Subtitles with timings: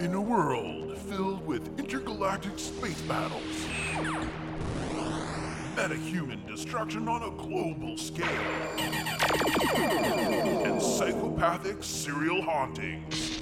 [0.00, 3.42] In a world filled with intergalactic space battles,
[5.74, 8.28] metahuman destruction on a global scale,
[9.76, 13.40] and psychopathic serial hauntings,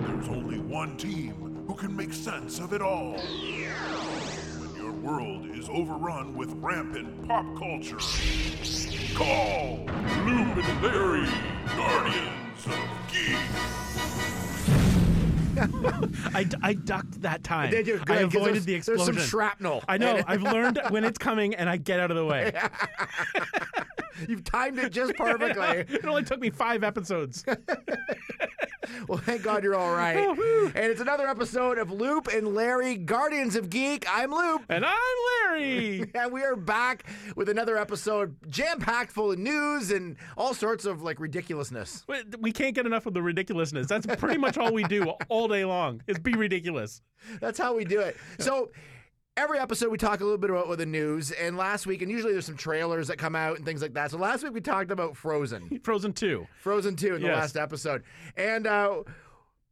[0.00, 3.12] there's only one team who can make sense of it all.
[3.12, 7.98] When your world is overrun with rampant pop culture,
[9.14, 9.86] call
[10.26, 12.37] Loop and
[16.34, 17.70] I, I ducked that time.
[17.70, 18.00] Did you?
[18.08, 19.14] I avoided there's- the there's explosion.
[19.14, 19.82] some shrapnel.
[19.88, 20.22] I know.
[20.26, 22.52] I've learned when it's coming, and I get out of the way.
[24.28, 25.84] You've timed it just perfectly.
[25.96, 27.44] it only took me five episodes.
[29.08, 30.16] well, thank God you're all right.
[30.38, 34.04] Oh, and it's another episode of Loop and Larry, Guardians of Geek.
[34.10, 34.62] I'm Loop.
[34.68, 34.92] And I'm
[35.50, 36.10] Larry.
[36.14, 37.04] And we are back
[37.36, 42.04] with another episode jam packed full of news and all sorts of like ridiculousness.
[42.08, 43.86] We- We can't get enough of the ridiculousness.
[43.86, 47.00] That's pretty much all we do all day long is be ridiculous.
[47.40, 48.16] That's how we do it.
[48.38, 48.70] So
[49.38, 51.30] every episode we talk a little bit about with the news.
[51.30, 54.10] And last week, and usually there's some trailers that come out and things like that.
[54.10, 56.46] So last week we talked about Frozen, Frozen 2.
[56.60, 58.02] Frozen 2 in the last episode.
[58.36, 59.04] And uh,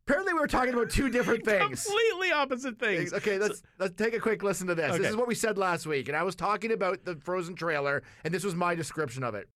[0.06, 1.84] apparently we were talking about two different things.
[1.84, 3.12] Completely opposite things.
[3.12, 4.96] Okay, let's let's take a quick listen to this.
[4.98, 8.04] This is what we said last week, and I was talking about the Frozen trailer,
[8.24, 9.48] and this was my description of it.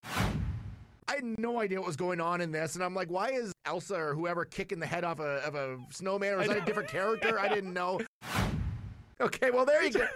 [1.07, 3.53] I had no idea what was going on in this, and I'm like, why is
[3.65, 6.61] Elsa or whoever kicking the head off a, of a snowman, or is that a
[6.63, 7.39] different character?
[7.39, 8.01] I didn't know.
[9.27, 10.07] Okay, well there you go.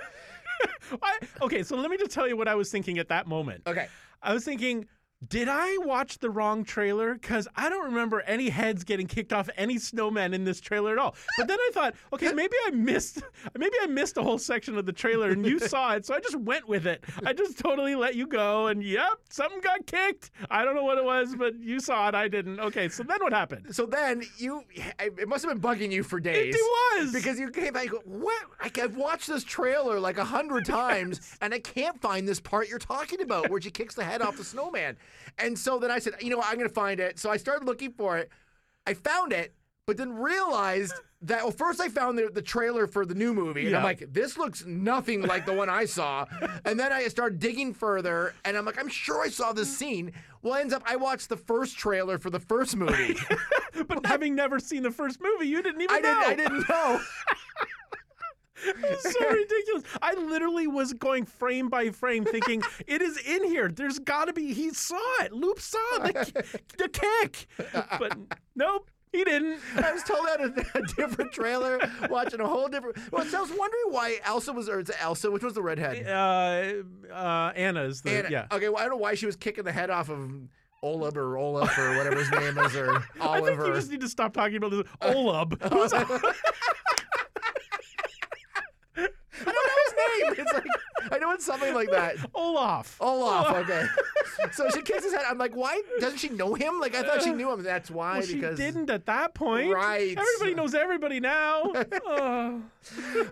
[1.02, 3.62] I, okay, so let me just tell you what I was thinking at that moment.
[3.66, 3.88] Okay,
[4.22, 4.86] I was thinking,
[5.28, 7.14] did I watch the wrong trailer?
[7.14, 10.98] Because I don't remember any heads getting kicked off any snowmen in this trailer at
[10.98, 11.14] all.
[11.38, 13.22] But then I thought, okay, maybe I missed,
[13.56, 16.20] maybe I missed a whole section of the trailer and you saw it, so I
[16.20, 17.04] just went with it.
[17.24, 20.30] I just totally let you go, and yep, something got kicked.
[20.50, 22.60] I don't know what it was, but you saw it, I didn't.
[22.60, 23.74] Okay, so then what happened?
[23.74, 24.64] so then you,
[24.98, 26.54] it must have been bugging you for days.
[26.54, 28.42] It was Because you came back, what?
[28.62, 32.68] Like, I've watched this trailer like a hundred times, and I can't find this part
[32.68, 34.96] you're talking about where she kicks the head off the snowman.
[35.38, 37.18] And so then I said, you know what, I'm going to find it.
[37.18, 38.30] So I started looking for it.
[38.86, 39.54] I found it,
[39.86, 43.66] but then realized that, well, first I found the, the trailer for the new movie,
[43.66, 46.26] and I'm like, this looks nothing like the one I saw.
[46.66, 50.12] And then I started digging further, and I'm like, I'm sure I saw this scene.
[50.42, 53.16] Well, ends up, I watched the first trailer for the first movie.
[53.88, 56.26] but having never seen the first movie, you didn't even I didn't, know.
[56.26, 57.00] I didn't know.
[59.00, 59.82] So ridiculous.
[60.00, 63.68] I literally was going frame by frame thinking, it is in here.
[63.68, 64.52] There's got to be.
[64.52, 65.32] He saw it.
[65.32, 66.44] Loop saw the,
[66.78, 67.46] the kick.
[67.98, 68.16] But
[68.56, 69.60] nope, he didn't.
[69.76, 71.78] I was told that a, a different trailer,
[72.10, 72.96] watching a whole different.
[73.12, 76.06] Well, so I was wondering why Elsa was, or it's Elsa, which was the redhead.
[76.06, 78.24] Uh, uh, Anna's the.
[78.24, 78.46] And, yeah.
[78.50, 80.32] Okay, well, I don't know why she was kicking the head off of
[80.82, 83.52] Olub or Olaf or whatever his name is, or Oliver.
[83.52, 84.82] I think you just need to stop talking about this.
[85.00, 85.62] Olub.
[85.72, 86.02] Who's I
[89.44, 90.23] don't know his name.
[90.38, 90.64] It's like
[91.10, 92.16] I know it's something like that.
[92.34, 92.96] Olaf.
[93.00, 93.54] Olaf.
[93.56, 93.86] Okay.
[94.52, 95.24] so she kicks his head.
[95.28, 96.80] I'm like, why doesn't she know him?
[96.80, 97.62] Like I thought she knew him.
[97.62, 98.18] That's why.
[98.18, 99.72] Well, she because didn't at that point.
[99.72, 100.16] Right.
[100.16, 101.72] Everybody knows everybody now.
[102.06, 102.60] Oh.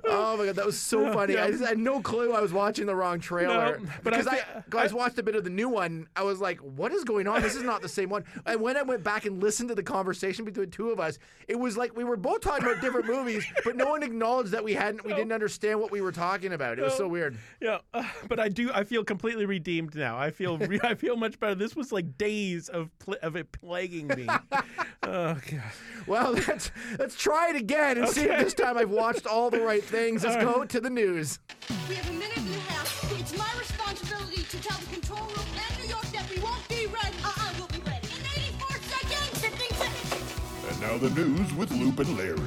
[0.05, 1.34] Oh my god, that was so funny.
[1.34, 1.44] Yeah.
[1.44, 3.78] I just had no clue I was watching the wrong trailer.
[3.78, 6.06] No, but I because I, thi- guys watched a bit of the new one.
[6.16, 7.43] I was like, what is going on?
[7.43, 8.25] This is not the same one.
[8.47, 11.19] And when I went back and listened to the conversation between two of us,
[11.49, 14.65] it was like we were both talking about different movies, but no one acknowledged that
[14.65, 16.78] we hadn't we didn't understand what we were talking about.
[16.78, 17.37] It was so weird.
[17.62, 18.71] Yeah, uh, but I do.
[18.75, 20.19] I feel completely redeemed now.
[20.19, 20.59] I feel.
[20.59, 21.55] Re- I feel much better.
[21.55, 24.27] This was like days of pl- of it plaguing me.
[25.05, 25.62] oh god.
[26.06, 29.61] Well, let's let's try it again and see if this time I've watched all the
[29.61, 30.25] right things.
[30.25, 31.39] Let's go to the news.
[31.89, 33.12] We have a minute and a half.
[33.21, 36.87] It's my responsibility to tell the control room and New York that we won't be
[36.87, 37.17] ready.
[37.25, 38.09] Uh-uh, we'll be ready.
[38.09, 39.39] In 84 seconds!
[39.39, 40.69] 15 seconds!
[40.69, 42.41] And now the news with Loop and Larry.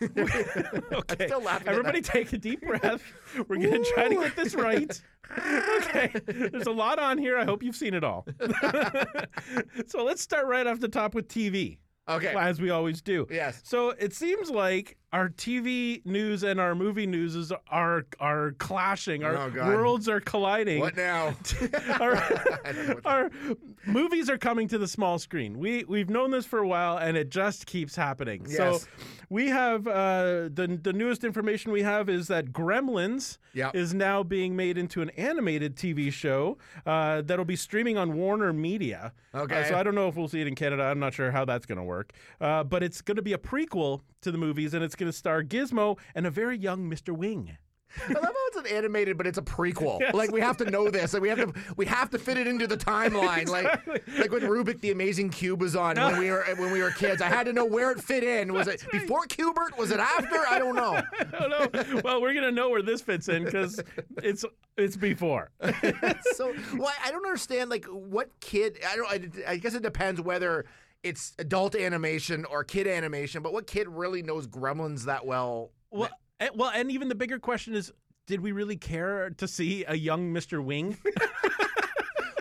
[0.92, 1.26] Okay.
[1.26, 3.02] still laughing at Everybody, take a deep breath.
[3.48, 5.00] We're gonna try to get this right.
[5.38, 6.12] Okay.
[6.26, 7.36] There's a lot on here.
[7.38, 8.26] I hope you've seen it all.
[9.86, 11.78] so let's start right off the top with TV.
[12.08, 12.32] Okay.
[12.38, 13.26] As we always do.
[13.30, 13.60] Yes.
[13.64, 19.24] So it seems like our TV news and our movie news is, are are clashing.
[19.24, 20.78] Our Oh, worlds are colliding.
[20.78, 21.34] What now?
[21.98, 22.14] our,
[22.64, 23.30] I don't know what our
[23.86, 25.58] movies are coming to the small screen.
[25.58, 28.46] We we've known this for a while, and it just keeps happening.
[28.48, 28.56] Yes.
[28.56, 28.88] So
[29.30, 33.74] we have uh, the the newest information we have is that Gremlins Yep.
[33.74, 38.52] is now being made into an animated TV show uh, that'll be streaming on Warner
[38.52, 39.12] Media.
[39.32, 39.66] Uh, Okay.
[39.68, 40.82] so I don't know if we'll see it in Canada.
[40.82, 42.12] I'm not sure how that's going to work.
[42.40, 45.16] Uh, but it's going to be a prequel to the movies, and it's going to
[45.16, 47.16] star Gizmo and a very young Mr.
[47.16, 47.56] Wing.
[48.08, 50.12] I love how it's an animated, but it's a prequel.
[50.12, 51.12] Like we have to know this.
[51.14, 53.48] Like we have to we have to fit it into the timeline.
[53.48, 53.86] Like
[54.18, 57.22] like when Rubik the Amazing Cube was on when we were when we were kids.
[57.22, 58.52] I had to know where it fit in.
[58.52, 59.76] Was it before Q*bert?
[59.78, 60.46] Was it after?
[60.48, 61.00] I don't know.
[61.18, 62.00] I don't know.
[62.04, 63.80] Well, we're gonna know where this fits in because
[64.22, 64.44] it's
[64.76, 65.50] it's before.
[66.34, 69.08] so well, I don't understand like what kid I don't
[69.46, 70.66] I, I guess it depends whether
[71.02, 75.70] it's adult animation or kid animation, but what kid really knows Gremlins that well?
[75.90, 76.10] Well,
[76.40, 77.92] and, well, and even the bigger question is,
[78.26, 80.62] did we really care to see a young Mr.
[80.62, 80.96] Wing?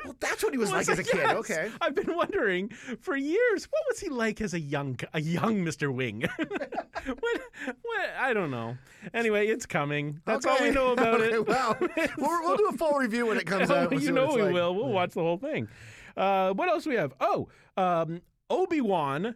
[0.05, 1.15] Well, that's what he was like Was as a kid.
[1.23, 1.35] Yes.
[1.37, 1.71] Okay.
[1.81, 5.91] I've been wondering for years, what was he like as a young a young Mr.
[5.91, 6.23] Wing?
[6.37, 7.41] what,
[7.81, 8.77] what, I don't know.
[9.15, 10.21] Anyway, it's coming.
[10.25, 11.47] That's all we know about Okay, it.
[11.47, 11.75] Well,
[12.19, 13.89] we'll, we'll do a full review when it comes out.
[13.89, 14.53] We'll you know we like.
[14.53, 14.75] will.
[14.75, 15.67] We'll watch the whole thing.
[16.15, 17.13] Uh, what else do we have?
[17.19, 18.21] Oh, um,
[18.51, 19.35] Obi Wan.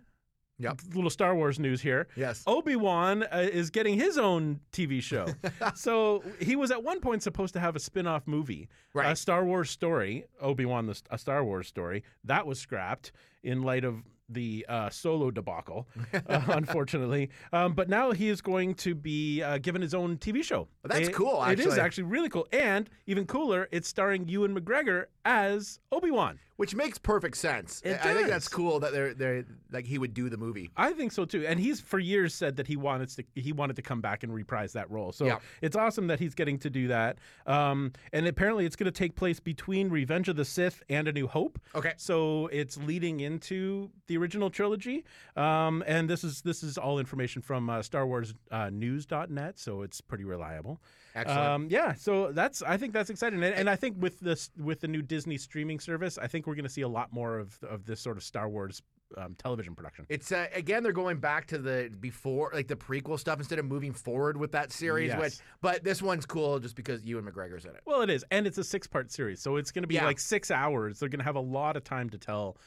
[0.59, 0.81] Yep.
[0.93, 2.07] Little Star Wars news here.
[2.15, 2.43] Yes.
[2.45, 5.27] Obi Wan uh, is getting his own TV show.
[5.75, 9.45] so he was at one point supposed to have a spin off movie, a Star
[9.45, 12.03] Wars story, Obi Wan, a Star Wars story.
[12.25, 13.11] That was scrapped
[13.43, 17.29] in light of the uh, solo debacle, uh, unfortunately.
[17.51, 20.67] Um, but now he is going to be uh, given his own TV show.
[20.83, 21.81] That's It- cool, It is actually.
[21.81, 22.47] actually really cool.
[22.51, 26.37] And even cooler, it's starring Ewan McGregor as Obi Wan.
[26.59, 27.81] Which makes perfect sense.
[27.85, 30.69] It I think that's cool that they're they're like he would do the movie.
[30.75, 31.45] I think so too.
[31.47, 34.33] And he's for years said that he wanted to he wanted to come back and
[34.33, 35.13] reprise that role.
[35.13, 35.39] So Yeah.
[35.61, 37.17] it's awesome that he's getting to do that.
[37.47, 41.13] Um, and apparently it's going to take place between Revenge of the Sith and A
[41.13, 41.59] New Hope.
[41.73, 41.93] Okay.
[41.95, 45.05] So it's leading into the original trilogy.
[45.37, 49.81] Um, and this is this is all information from uh, Star Wars uh, News.net, so
[49.81, 50.81] it's pretty reliable.
[51.19, 51.39] Excellent.
[51.39, 54.79] Um, yeah, so that's I think that's exciting, and, and I think with this with
[54.81, 57.57] the new Disney streaming service, I think we're going to see a lot more of
[57.63, 58.81] of this sort of Star Wars
[59.17, 60.05] um, television production.
[60.09, 63.65] It's uh, again they're going back to the before like the prequel stuff instead of
[63.65, 65.09] moving forward with that series.
[65.09, 65.19] Yes.
[65.19, 67.81] Which, but this one's cool just because Ewan McGregor's in it.
[67.85, 70.05] Well, it is, and it's a six-part series, so it's going to be Yeah.
[70.05, 70.99] like six hours.
[70.99, 72.57] They're going to have a lot of time to tell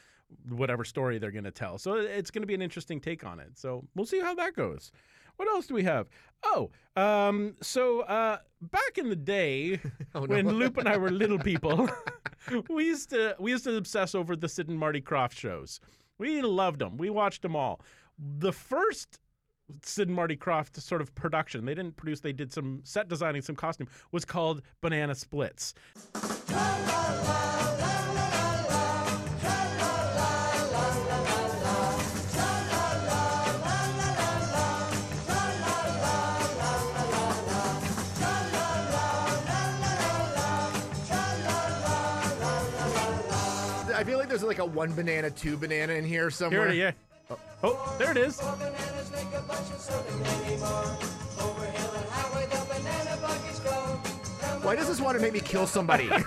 [0.49, 1.77] whatever story they're going to tell.
[1.77, 3.51] So it's going to be an interesting take on it.
[3.55, 4.91] So we'll see how that goes.
[5.37, 6.07] What else do we have?
[6.43, 9.79] Oh, um, so uh, back in the day
[10.15, 10.35] Oh, no.
[10.35, 11.89] when Loop and I were little people,
[12.69, 15.79] we used to we used to obsess over the Sid and Marty Krofft shows.
[16.17, 16.97] We loved them.
[16.97, 17.81] We watched them all.
[18.19, 19.19] The first
[19.81, 21.65] Sid and Marty Krofft sort of production.
[21.65, 25.73] They didn't produce, they did some set designing, some costume, was called Banana Splits.
[44.03, 46.69] I feel like there's like a one banana, two banana in here somewhere.
[46.69, 46.93] Here,
[47.29, 47.35] yeah.
[47.63, 48.37] Oh, there it is.
[54.61, 56.09] Why does this want to make me kill somebody?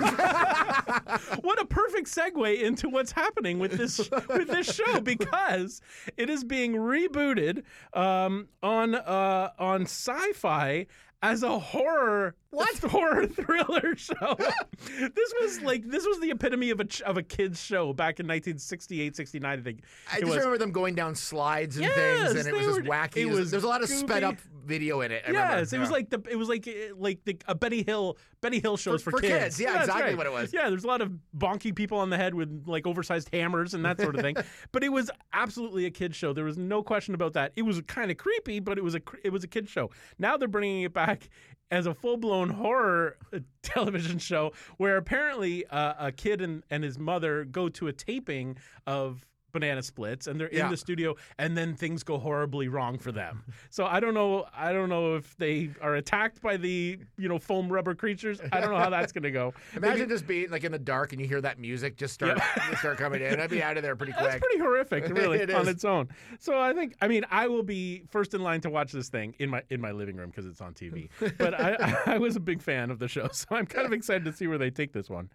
[1.43, 5.81] What a perfect segue into what's happening with this with this show because
[6.17, 7.63] it is being rebooted
[7.95, 10.87] um, on uh, on Syfy
[11.23, 12.77] as a horror What?
[12.91, 14.37] horror thriller show.
[14.99, 18.21] this was like this was the epitome of a ch- of a kids show back
[18.21, 19.81] in 1968 69 I think.
[20.13, 20.37] I it just was.
[20.39, 23.17] remember them going down slides and Yes, things, and it was just wacky.
[23.19, 24.37] it was, was there's a lot of sped up
[24.67, 25.23] video in it.
[25.25, 25.59] I remember.
[25.59, 28.61] Yes, it was like the it was like uh, like the a Benny Hill Benny
[28.61, 29.59] Hill shows For- for, for kids.
[29.59, 30.17] Yeah, that's exactly right.
[30.17, 30.53] what it was.
[30.53, 33.85] Yeah, there's a lot of bonking people on the head with like oversized hammers and
[33.85, 34.37] that sort of thing.
[34.73, 36.33] but it was absolutely a kid show.
[36.33, 37.53] There was no question about that.
[37.57, 39.91] It was kind of creepy, but it was a it was a kid show.
[40.19, 41.29] Now they're bringing it back
[41.71, 46.85] as a full blown horror uh, television show where apparently uh, a kid and, and
[46.85, 50.67] his mother go to a taping of banana splits and they're Yeah.
[50.67, 54.45] in the studio and then things go horribly wrong for them so i don't know
[54.55, 58.61] i don't know if they are attacked by the you know foam rubber creatures i
[58.61, 61.21] don't know how that's going to go Imagine just being like in the dark and
[61.21, 62.39] you hear that music just start
[62.69, 63.41] just start coming in.
[63.41, 64.25] I'd be out of there pretty quick.
[64.25, 65.69] That's pretty horrific, really, It on is.
[65.69, 66.09] its own.
[66.39, 69.35] So I think, I mean, I will be first in line to watch this thing
[69.39, 71.09] in my in my living room because it's on TV.
[71.39, 74.25] But I, I was a big fan of the show, so I'm kind of excited
[74.25, 75.31] to see where they take this one.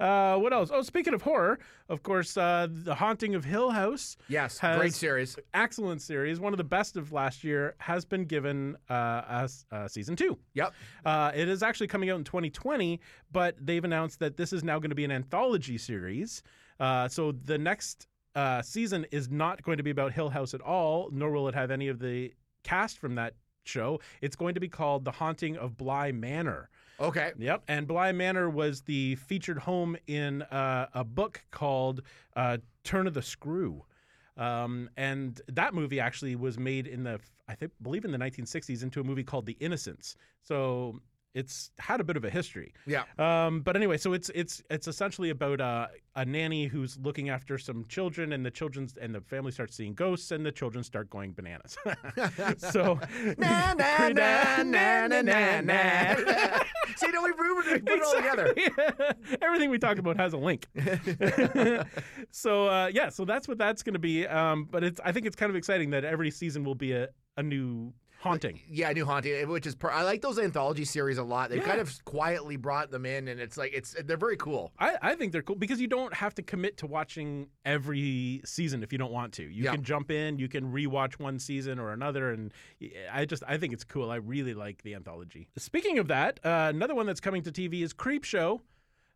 [0.00, 0.70] Uh, what else?
[0.72, 1.58] Oh, speaking of horror,
[1.88, 4.16] of course, uh, the Haunting of Hill House.
[4.28, 5.36] Yes, great series.
[5.52, 9.88] Excellent series, one of the best of last year, has been given uh, as uh,
[9.88, 10.38] season two.
[10.54, 10.74] Yep.
[11.04, 13.00] Uh, it is actually coming out in 2020,
[13.32, 16.42] but they've announced that this is now going to be an anthology series.
[16.80, 20.60] Uh, so the next uh, season is not going to be about Hill House at
[20.60, 22.32] all, nor will it have any of the
[22.64, 23.34] cast from that
[23.64, 24.00] show.
[24.20, 26.68] It's going to be called The Haunting of Bly Manor.
[27.00, 27.32] Okay.
[27.38, 27.64] Yep.
[27.68, 32.02] And Bly Manor was the featured home in uh, a book called
[32.36, 33.84] uh, Turn of the Screw.
[34.36, 38.82] Um, and that movie actually was made in the, I think, believe in the 1960s
[38.82, 40.16] into a movie called The Innocents.
[40.42, 41.00] So
[41.34, 42.72] it's had a bit of a history.
[42.86, 43.02] Yeah.
[43.18, 47.58] Um, but anyway, so it's it's it's essentially about uh, a nanny who's looking after
[47.58, 51.10] some children, and the children's and the family starts seeing ghosts, and the children start
[51.10, 51.76] going bananas.
[52.58, 53.00] so
[53.38, 56.14] na na na na na na na.
[56.96, 58.54] See, no, we put it all together.
[59.42, 60.68] Everything we talk about has a link.
[62.30, 64.26] so uh, yeah, so that's what that's going to be.
[64.26, 67.08] Um, but it's I think it's kind of exciting that every season will be a,
[67.36, 67.92] a new
[68.24, 68.56] haunting.
[68.56, 71.50] Uh, yeah, New Haunting, eh, which is per- I like those anthology series a lot.
[71.50, 71.62] They Yeah.
[71.64, 74.72] kind of quietly brought them in, and it's like it's they're very cool.
[74.78, 78.82] I, I think they're cool because you don't have to commit to watching every season
[78.82, 79.44] if you don't want to.
[79.44, 82.52] You can jump in, you can rewatch one season or another, and
[82.82, 84.10] eh, I just I think it's cool.
[84.10, 85.48] I really like the anthology.
[85.56, 88.62] Speaking of that, uh, another one that's coming to TV is Creep Show.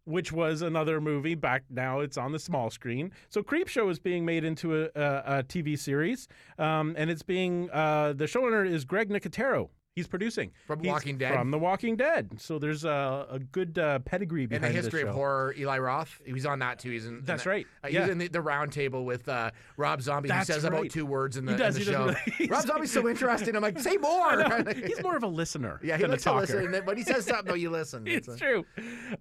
[0.09, 1.35] Which was another movie.
[1.35, 3.13] Back now, it's on the small screen.
[3.29, 7.23] So, Creep Show is being made into a, a, a TV series, um, and it's
[7.23, 9.69] being uh, the showrunner is Greg Nicotero.
[9.99, 11.33] He's producing From He's Walking Dead?
[11.35, 12.31] From The Walking Dead.
[12.41, 15.79] So there's a, a good uh, pedigree And behind the this history of horror, Eli
[15.79, 16.91] Roth, he's on that too.
[16.91, 17.19] He's in.
[17.19, 17.67] in That's that- right.
[17.85, 18.01] Uh, Yeah.
[18.03, 20.29] He's in the, the round table with uh, Rob Zombie.
[20.29, 20.91] That's he says about right.
[20.91, 22.05] two words in the, He does, in the he show.
[22.39, 23.57] really- Rob Zombie's so interesting.
[23.57, 24.45] I'm like, say more.
[24.87, 25.81] He's more of a listener.
[25.83, 26.41] yeah, he than likes a to talker.
[26.43, 26.59] listen.
[26.67, 28.07] and then- When he says something, though, you listen.
[28.07, 28.65] It's a- true.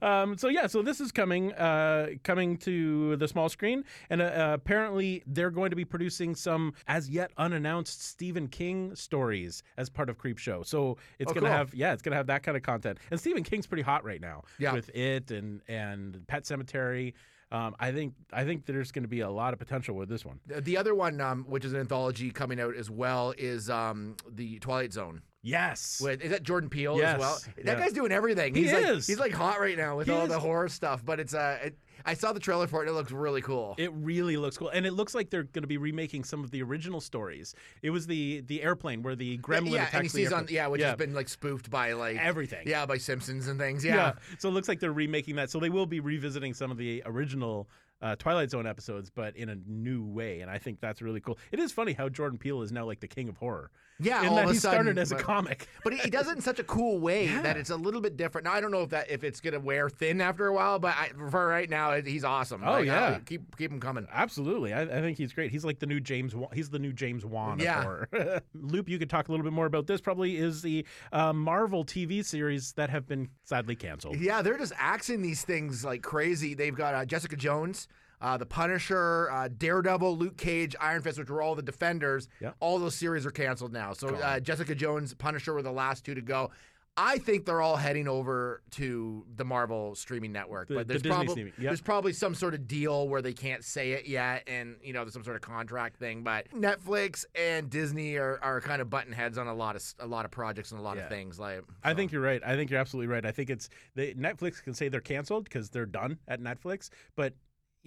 [0.01, 4.51] Um, so yeah, so this is coming, uh, coming to the small screen, and uh,
[4.53, 10.09] apparently they're going to be producing some as yet unannounced Stephen King stories as part
[10.09, 10.63] of Creep Show.
[10.67, 11.55] So it's Oh, gonna cool.
[11.55, 12.99] have, yeah, it's gonna have that kind of content.
[13.09, 14.73] And Stephen King's pretty hot right now Yeah.
[14.73, 17.13] with it and and Pet Sematary.
[17.49, 20.25] Um, I think I think there's going to be a lot of potential with this
[20.25, 20.41] one.
[20.47, 24.17] The- The other one, um, which is an anthology coming out as well, is um,
[24.29, 25.21] the Twilight Zone.
[25.47, 26.01] Yes.
[26.01, 27.39] With, is that Jordan Peele Yes, as well?
[27.63, 27.75] That yeah.
[27.75, 28.53] guy's doing everything.
[28.53, 29.07] He he's like is.
[29.07, 30.29] he's like hot right now with He all is.
[30.29, 31.05] the horror stuff.
[31.05, 32.87] But it's uh, it, I saw the trailer for it.
[32.87, 33.75] and It looks really cool.
[33.77, 36.51] It really looks cool, and it looks like they're going to be remaking some of
[36.51, 37.55] the original stories.
[37.81, 40.67] It was the the airplane where the gremlin yeah, attacks and he the on yeah,
[40.67, 40.87] which yeah.
[40.89, 42.67] has been like spoofed by like Everything.
[42.67, 43.85] Yeah, by Simpsons and things.
[43.85, 43.95] yeah.
[43.95, 44.13] Yeah.
[44.39, 45.49] So it looks like they're remaking that.
[45.49, 47.69] So they will be revisiting some of the original
[48.01, 51.37] uh, Twilight Zone episodes, but in a new way, and I think that's really cool.
[51.51, 53.71] It is funny how Jordan Peele is now like the king of horror.
[53.99, 55.67] Yeah, in all that he started sudden, as a comic.
[55.83, 58.17] But he, he does it in such a cool way that it's a little bit
[58.17, 58.45] different.
[58.45, 60.95] Now I don't know if that if it's gonna wear thin after a while, but
[60.97, 62.61] I, for right now it- he's awesome.
[62.63, 63.19] Oh, Like, yeah.
[63.25, 64.05] Keep keep him coming.
[64.11, 65.49] Absolutely, I, I think he's great.
[65.51, 66.35] He's like the new James.
[66.35, 66.49] Wan.
[66.53, 68.03] He's the new James Wan Yeah.
[68.53, 70.01] Loop, you could talk a little bit more about this.
[70.01, 74.17] Probably is the uh, Marvel TV series that have been sadly canceled.
[74.19, 76.53] Yeah, they're just axing these things like crazy.
[76.53, 77.87] They've got uh, Jessica Jones,
[78.21, 82.27] uh, the Punisher, uh, Daredevil, Luke Cage, Iron Fist, which were all the Defenders.
[82.41, 82.51] Yeah.
[82.59, 83.93] All those series are canceled now.
[83.93, 86.51] So uh, Jessica Jones, Punisher were the last two to go.
[86.99, 91.13] I think they're all heading over to the Marvel streaming network, The- but there's Disney
[91.15, 91.65] probably streaming, yep.
[91.69, 95.03] there's probably some sort of deal where they can't say it yet, and you know
[95.03, 96.23] there's some sort of contract thing.
[96.23, 100.07] But Netflix and Disney are, are kind of button heads on a lot of a
[100.07, 101.03] lot of projects and a lot Yeah.
[101.03, 101.39] of things.
[101.39, 102.41] Like I think you're right.
[102.43, 103.27] I think you're absolutely right.
[103.27, 107.35] I think it's they, Netflix can say they're canceled because they're done at Netflix, but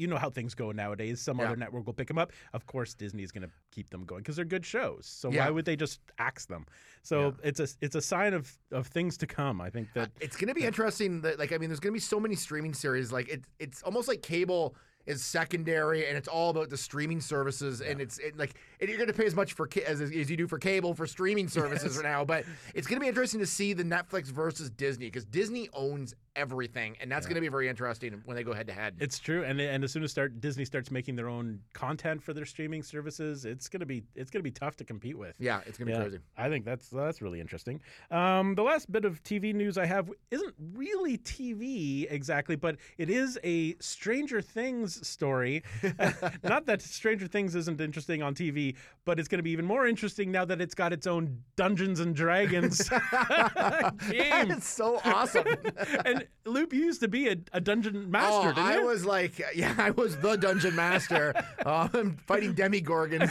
[0.00, 1.20] you know how things go nowadays.
[1.20, 1.46] Some Yeah.
[1.46, 2.32] other network will pick them up.
[2.54, 5.06] Of course, Disney's going to keep them going because they're good shows.
[5.06, 5.44] So Yeah.
[5.44, 6.64] why would they just axe them?
[7.02, 9.60] So it's a it's a sign of of things to come.
[9.60, 11.20] I think that It's going to be interesting.
[11.20, 13.12] That like I mean, there's going to be so many streaming series.
[13.12, 14.74] Like it, it's almost like cable
[15.06, 17.80] is secondary, and it's all about the streaming services.
[17.80, 20.30] And it's it, like and you're going to pay as much for ca- as, as
[20.30, 22.24] you do for cable for streaming services right now.
[22.24, 26.14] But it's going to be interesting to see the Netflix versus Disney because Disney owns
[26.36, 28.96] everything, and that's going to be very interesting when they go head to head.
[29.00, 32.32] It's true, and and as soon as start Disney starts making their own content for
[32.32, 35.34] their streaming services, it's gonna be it's gonna be tough to compete with.
[35.38, 36.18] Yeah, it's going to be crazy.
[36.36, 37.80] I think that's that's really interesting.
[38.10, 43.10] Um, the last bit of TV news I have isn't really TV exactly, but it
[43.10, 45.62] is a Stranger Things story.
[46.42, 49.86] Not that Stranger Things isn't interesting on TV, but it's going to be even more
[49.86, 54.50] interesting now that it's got its own Dungeons and Dragons That game.
[54.52, 55.46] is so awesome.
[56.04, 58.86] and Loop used to be a, a dungeon master, Oh, I you?
[58.86, 61.34] was like, yeah, I was the dungeon master,
[61.66, 63.30] um, fighting Demogorgons.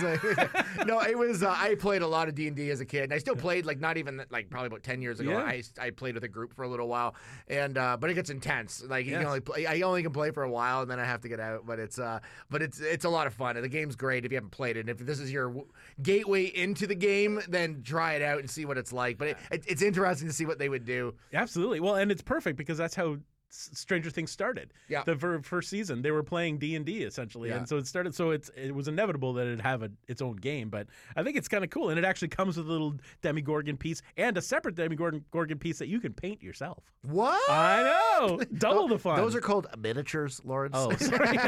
[0.86, 1.44] no, it was.
[1.44, 3.36] Uh, I played a lot of D and D as a kid, and I still
[3.36, 3.66] played.
[3.66, 5.32] Like not even like probably about ten years ago.
[5.32, 5.44] Yeah.
[5.44, 7.16] I I played with a group for a little while,
[7.48, 8.84] and uh, but it gets intense.
[8.88, 9.20] Like you Yes.
[9.22, 11.30] can only play, I only can play for a while, and then I have to
[11.30, 11.49] get out.
[11.66, 14.32] But it's uh, but it's it's a lot of fun, and the game's great if
[14.32, 14.82] you haven't played it.
[14.82, 15.68] And if this is your w-
[16.02, 19.18] gateway into the game, then try it out and see what it's like.
[19.18, 21.16] But it, it, it's interesting to see what they would do.
[21.34, 21.80] Absolutely.
[21.80, 23.18] Well, and it's perfect because that's how
[23.52, 24.74] Stranger Things started.
[24.90, 25.04] Yeah.
[25.04, 27.58] The ver- first season they were playing D and D essentially, Yeah.
[27.58, 28.14] and so it started.
[28.14, 30.70] So it's it was inevitable that it'd have a, its own game.
[30.70, 33.78] But I think it's kind of cool, and it actually comes with a little Demogorgon
[33.78, 36.84] piece and a separate Demogorgon Gorgon piece that you can paint yourself.
[37.02, 37.42] What?
[37.50, 37.84] I
[38.20, 39.18] know, double the fun.
[39.18, 40.76] Those are called miniatures, Lawrence.
[40.78, 41.38] Oh, sorry.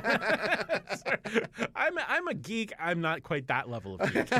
[0.91, 1.46] Sorry.
[1.75, 2.74] I'm I'm a geek.
[2.79, 4.31] I'm not quite that level of geek.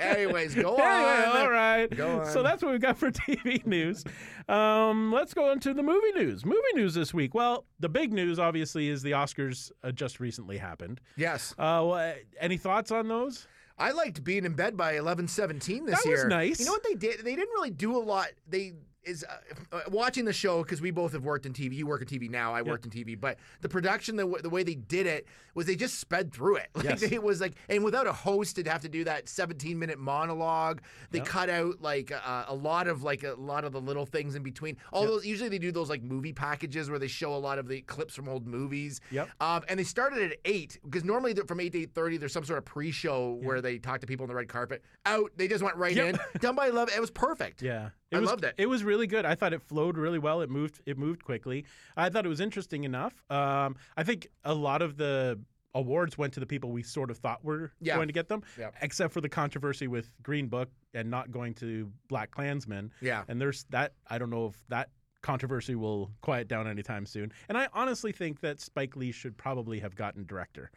[0.00, 1.36] Anyways, go Anyway, on.
[1.36, 1.86] all right.
[1.94, 4.04] Go So that's what we've got for TV news.
[4.48, 6.44] Um, let's go into the movie news.
[6.44, 7.34] Movie news this week.
[7.34, 11.00] Well, the big news, obviously, is the Oscars uh, just recently happened.
[11.16, 11.54] Yes.
[11.58, 13.46] Uh, wha- any thoughts on those?
[13.78, 16.28] I liked being in bed by eleven seventeen this That was year.
[16.28, 16.58] nice.
[16.58, 17.20] You know what they did?
[17.24, 18.28] They didn't really do a lot.
[18.48, 18.72] They
[19.08, 21.72] is uh, uh, watching the show because we both have worked in TV.
[21.74, 22.54] You work in TV now.
[22.54, 25.66] I worked in TV, but the production, the, w- the way they did it was
[25.66, 26.68] they just sped through it.
[26.74, 27.02] Like Yes.
[27.02, 30.80] it was like, and without a host, they'd have to do that seventeen minute monologue.
[31.10, 31.24] They Yeah.
[31.24, 34.42] cut out like uh, a lot of like a lot of the little things in
[34.42, 34.76] between.
[34.92, 37.66] All those usually they do those like movie packages where they show a lot of
[37.68, 39.00] the clips from old movies.
[39.10, 39.28] Yep.
[39.40, 42.44] Um, and they started at eight because normally from eight to eight thirty, there's some
[42.44, 44.82] sort of pre-show where they talk to people on the red carpet.
[45.06, 46.14] Out, they just went right Yep.
[46.34, 46.40] in.
[46.40, 47.62] Done by eleven, it was perfect.
[47.62, 47.90] Yeah.
[48.16, 48.54] I was, loved it.
[48.56, 49.24] It was really good.
[49.26, 50.40] I thought it flowed really well.
[50.40, 50.80] It moved.
[50.86, 51.64] It moved quickly.
[51.96, 53.22] I thought it was interesting enough.
[53.30, 55.38] Um, I think a lot of the
[55.74, 57.96] awards went to the people we sort of thought were Yeah.
[57.96, 58.70] going to get them, Yeah.
[58.80, 62.90] except for the controversy with Green Book and not going to Black Klansman.
[63.02, 63.24] Yeah.
[63.28, 63.92] And there's that.
[64.08, 67.32] I don't know if that controversy will quiet down anytime soon.
[67.48, 70.70] And I honestly think that Spike Lee should probably have gotten director.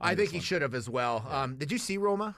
[0.00, 0.44] I think he one.
[0.44, 1.26] should have as well.
[1.28, 2.34] Um, did you see Roma?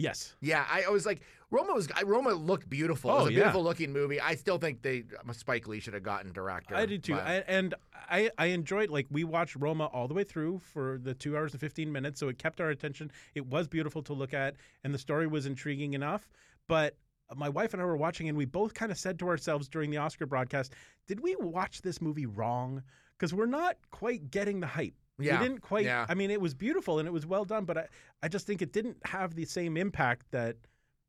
[0.00, 0.34] Yes.
[0.40, 3.10] Yeah, I, I was like, Roma was I- Roma looked beautiful.
[3.10, 3.38] it Oh, was a yeah.
[3.38, 4.20] beautiful looking movie.
[4.20, 6.74] I still think they um, Spike Lee should have gotten director.
[6.76, 7.74] I did too, I, and
[8.08, 11.52] I I enjoyed like we watched Roma all the way through for the two hours
[11.52, 13.10] and fifteen minutes, so it kept our attention.
[13.34, 16.28] It was beautiful to look at, and the story was intriguing enough.
[16.68, 16.96] But
[17.36, 19.90] my wife and I were watching, and we both kind of said to ourselves during
[19.90, 20.72] the Oscar broadcast,
[21.06, 22.82] "Did we watch this movie wrong?
[23.18, 25.84] Because we're not quite getting the hype." Yeah, We didn't quite.
[25.84, 26.06] yeah.
[26.08, 27.88] I mean, it was beautiful and it was well done, but I,
[28.22, 30.56] I just think it didn't have the same impact that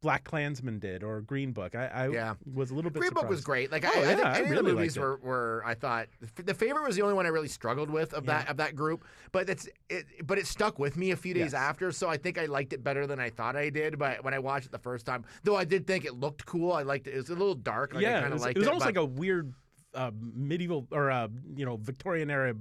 [0.02, 1.76] Black Klansman did or Green Book.
[1.76, 2.34] I, I Yeah.
[2.52, 3.02] was a little bit.
[3.02, 3.72] Green Book was great.
[3.72, 5.76] Like Oh, I, I think yeah, I any of really the movies were, were I
[5.76, 6.08] thought
[6.44, 9.06] the favorite was the only one I really struggled with of that of that group.
[9.32, 11.54] But it's it, but it stuck with me a few days Yes.
[11.54, 14.00] after, so I think I liked it better than I thought I did.
[14.00, 16.74] But when I watched it the first time, though I did think it looked cool,
[16.74, 17.14] I liked it.
[17.14, 17.94] It was a little dark.
[17.94, 19.54] Like I yeah, kind it was, it was almost like a weird
[19.94, 22.54] uh, medieval or uh, you know Victorian era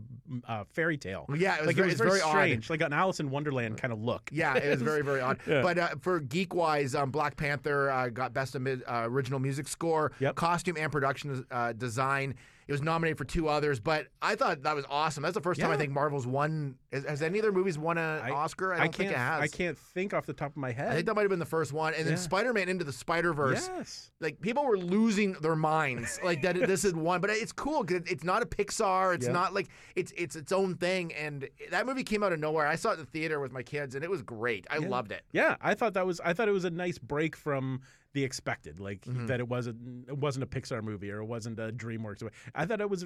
[0.49, 1.26] uh, fairy tale.
[1.37, 2.30] Yeah, it was like very- it was very, very odd.
[2.30, 4.28] strange, like an Alice in Wonderland kind of look.
[4.32, 5.38] Yeah, it was very, very odd.
[5.46, 5.62] Yeah.
[5.62, 9.66] But uh, for geek wise, um, Black Panther uh, got best of uh, original music
[9.68, 10.34] score, Yep.
[10.36, 12.34] costume and production uh, design.
[12.71, 15.25] It was nominated for two others, but I thought that was awesome.
[15.25, 16.76] That's the first time I think Marvel's won.
[16.93, 18.73] Has, has any of their movies won an I- Oscar?
[18.73, 18.97] I don't can't.
[18.97, 19.41] think it has.
[19.43, 20.93] I can't think off the top of my head.
[20.93, 21.95] I think that might have been the first one.
[21.95, 23.69] And then Spider-Man Into the Spider-Verse.
[23.76, 24.13] yes.
[24.21, 26.54] Like people were losing their minds, like that.
[26.54, 29.17] This is one, but it's cool because it's not a Pixar.
[29.17, 29.33] It's Yeah.
[29.33, 31.13] not like it's it's its own thing.
[31.15, 32.69] And that movie came out of nowhere.
[32.69, 34.65] I saw it in the theater with my kids, and it was great.
[34.71, 34.87] I Yeah.
[34.89, 35.23] loved it.
[35.33, 36.21] Yeah, I thought that was.
[36.21, 37.80] I thought it was a nice break from
[38.12, 39.26] the expected, like Mm-hmm.
[39.26, 40.08] that it wasn't.
[40.08, 42.23] It wasn't a Pixar movie or it wasn't a DreamWorks.
[42.23, 42.34] movie.
[42.54, 43.04] I thought it was.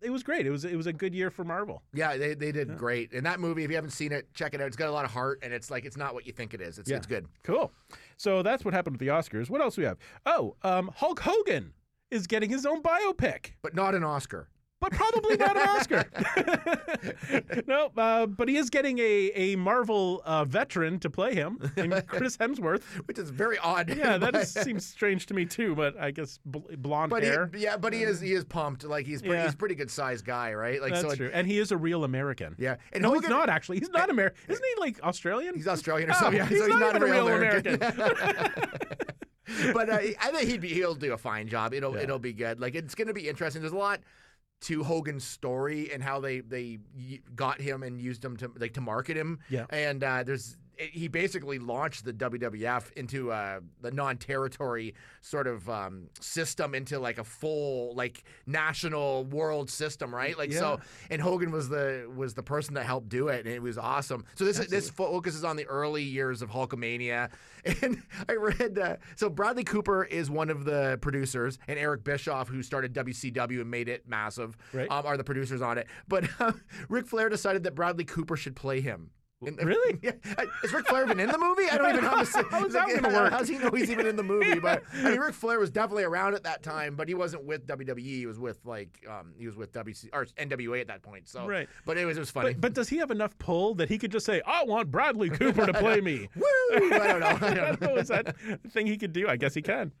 [0.00, 0.46] It was great.
[0.46, 0.64] It was.
[0.64, 1.82] It was a good year for Marvel.
[1.92, 3.12] Yeah, they, they did great.
[3.12, 4.66] And that movie, if you haven't seen it, check it out.
[4.68, 6.60] It's got a lot of heart, and it's like it's not what you think it
[6.60, 6.78] is.
[6.78, 6.98] It's Yeah.
[6.98, 7.26] it's good.
[7.42, 7.72] Cool.
[8.16, 9.50] So that's what happened with the Oscars.
[9.50, 9.98] What else do we have?
[10.24, 11.72] Oh, um, Hulk Hogan
[12.10, 13.52] is getting his own biopic.
[13.62, 14.48] But not an Oscar.
[14.90, 16.04] But probably not an Oscar.
[17.66, 21.58] no, uh, but he is getting a, a Marvel uh, veteran to play him,
[22.06, 22.82] Chris Hemsworth.
[23.06, 23.88] Which is very odd.
[23.96, 25.74] Yeah, that seems strange to me too.
[25.74, 27.50] But I guess bl- blonde But hair.
[27.54, 28.84] he, yeah, but he is he is pumped.
[28.84, 29.44] Like he's pretty, Yeah.
[29.44, 30.80] he's a pretty good sized guy, right?
[30.80, 31.14] Like That's so.
[31.14, 32.54] true, and he is a real American.
[32.58, 33.78] Yeah, and no, Hogan- he's not actually.
[33.78, 34.38] He's not American.
[34.48, 35.54] Isn't he like Australian?
[35.54, 36.38] He's Australian or Oh, something.
[36.38, 37.74] Yeah, he's so not a even a real real American.
[37.82, 38.62] American.
[39.72, 41.74] but uh, I think he'd be he'll do a fine job.
[41.74, 42.02] It'll Yeah.
[42.02, 42.60] it'll be good.
[42.60, 43.62] Like it's going to be interesting.
[43.62, 44.00] There's a lot
[44.62, 46.78] to Hogan's story and how they they
[47.34, 49.40] got him and used him to like to market him.
[49.48, 49.66] Yeah.
[49.70, 56.08] And uh, there's he basically launched the WWF into uh, the non-territory sort of um,
[56.20, 60.36] system into like a full like national world system, right?
[60.36, 63.62] Like so, and Hogan was the was the person that helped do it, and it
[63.62, 64.24] was awesome.
[64.34, 67.30] So this this focuses on the early years of Hulkamania,
[67.82, 72.48] and I read uh, so Bradley Cooper is one of the producers, and Eric Bischoff,
[72.48, 74.90] who started WCW and made it massive, Right.
[74.90, 75.86] um, are the producers on it.
[76.08, 76.52] But uh,
[76.88, 79.10] Ric Flair decided that Bradley Cooper should play him.
[79.44, 79.98] Really?
[80.02, 80.12] Yeah.
[80.62, 81.68] Is Ric Flair even in the movie?
[81.70, 83.32] I don't even know how, to, How is that like, work?
[83.32, 84.58] How's he know he's even in the movie?
[84.60, 87.66] But I mean, Ric Flair was definitely around at that time, but he wasn't with
[87.66, 87.98] WWE.
[88.00, 91.28] He was with like um, he was with WC or NWA at that point.
[91.28, 91.68] So Right.
[91.86, 92.52] But it was it was funny.
[92.52, 95.30] But, but does he have enough pull that he could just say, "I want Bradley
[95.38, 96.28] Cooper to play me"?
[96.36, 96.44] Woo!
[96.74, 97.26] I don't know.
[97.26, 97.86] I I don't don't know.
[97.94, 97.96] know.
[97.96, 98.34] Is that
[98.70, 99.28] thing he could do?
[99.28, 99.92] I guess he can.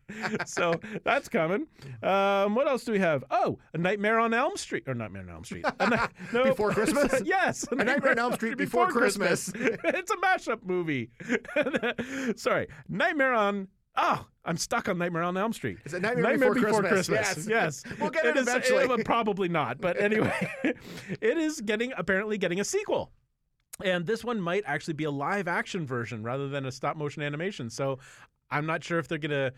[0.46, 1.66] So that's coming.
[2.02, 3.24] Um, what else do we have?
[3.30, 5.64] Oh, a Nightmare on Elm Street or Nightmare on Elm Street?
[5.80, 6.44] A no.
[6.44, 7.22] Before Christmas?
[7.24, 9.33] yes, a Nightmare on Elm Street Before Christmas.
[9.54, 11.10] it's a mashup movie.
[12.36, 13.68] Sorry, Nightmare on.
[13.96, 15.78] Oh, I'm stuck on Nightmare on Elm Street.
[15.84, 17.08] It's a Nightmare Before Christmas.
[17.08, 17.82] Yes, yes.
[18.00, 18.84] We'll get It it is- eventually.
[18.84, 23.12] uh, probably not, but anyway, it is getting apparently getting a sequel.
[23.84, 27.22] And this one might actually be a live action version rather than a stop motion
[27.22, 27.70] animation.
[27.70, 27.98] So
[28.50, 29.52] I'm not sure if they're going to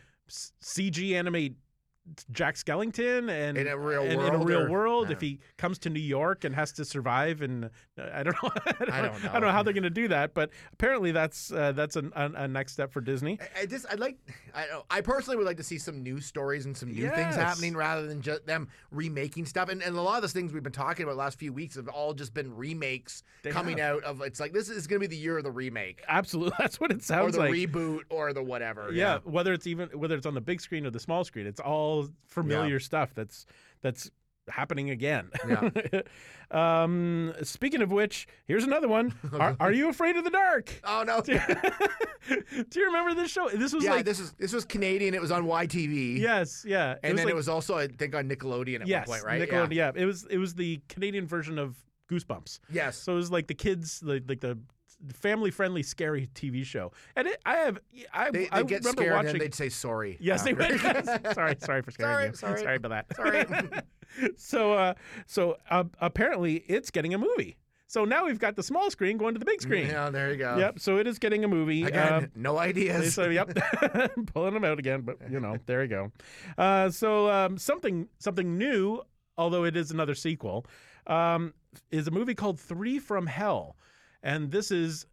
[0.62, 1.57] CG animate
[2.31, 5.12] Jack Skellington and In a real and in a world real or- world yeah.
[5.14, 7.64] if he comes to New York and has to survive and
[7.99, 9.51] uh, I don't know I don't, I don't I don't know know.
[9.53, 12.73] how they're going to do that but apparently that's uh, that's an, a, a next
[12.75, 13.38] step for Disney.
[13.57, 14.16] I- I just I'd like
[14.55, 17.14] I I personally would like to see some new stories and some new Yes.
[17.16, 19.69] things happening rather than just them remaking stuff.
[19.69, 21.77] And, and a lot of the things we've been talking about the last few weeks
[21.77, 23.97] have all just been remakes They coming have.
[23.97, 26.53] out of it's like this is going to be the year of the remake Absolutely,
[26.59, 27.51] that's what it sounds like.
[27.51, 27.71] or the like.
[27.73, 28.90] reboot or the whatever.
[28.92, 31.61] yeah, whether it's even whether it's on the big screen or the small screen, it's
[31.61, 31.95] all
[32.26, 33.46] familiar stuff that's
[33.82, 34.11] that's
[34.48, 35.30] happening again.
[35.48, 36.02] Yeah.
[36.82, 39.14] um, speaking of which, here's another one.
[39.32, 40.80] Are, are you afraid of the dark?
[40.85, 41.20] Oh no.
[41.22, 43.48] Do you remember this show?
[43.48, 45.14] This was yeah, like this is this was Canadian.
[45.14, 46.18] It was on YTV.
[46.18, 49.20] yes, yeah, And then like, it was also I think on Nickelodeon at yes, one
[49.20, 49.48] point, right?
[49.48, 49.92] Nickelodeon, yeah.
[49.94, 51.76] it was it was the Canadian version of
[52.11, 52.61] Goosebumps.
[52.70, 52.96] Yes.
[52.96, 54.59] So it was like the kids, like, like the
[55.12, 56.92] family-friendly, scary TV show.
[57.16, 57.78] And it, I have,
[58.12, 59.30] I, They, I get remember scared watching.
[59.30, 60.16] and they'd say sorry.
[60.20, 60.66] Yes, they after.
[60.66, 60.74] would.
[61.35, 62.64] Sorry, sorry for scaring Sorry, you.
[62.64, 62.76] sorry.
[62.76, 63.16] about that.
[63.16, 63.44] Sorry.
[64.37, 64.94] so, uh,
[65.26, 67.56] so uh, apparently, it's getting a movie.
[67.88, 69.87] So now we've got the small screen going to the big screen.
[69.87, 70.56] Yeah, there you go.
[70.56, 70.80] Yep.
[70.80, 71.85] So it is getting a movie.
[71.85, 73.14] Again, Um, no ideas.
[73.14, 73.48] so yep,
[74.35, 76.12] pulling them out again, but you know, there you go.
[76.59, 79.02] Uh, so um, something something new,
[79.38, 80.66] although it is another sequel,
[81.06, 81.54] um,
[81.92, 83.76] is a movie called Three from Hell,
[84.27, 85.07] and this is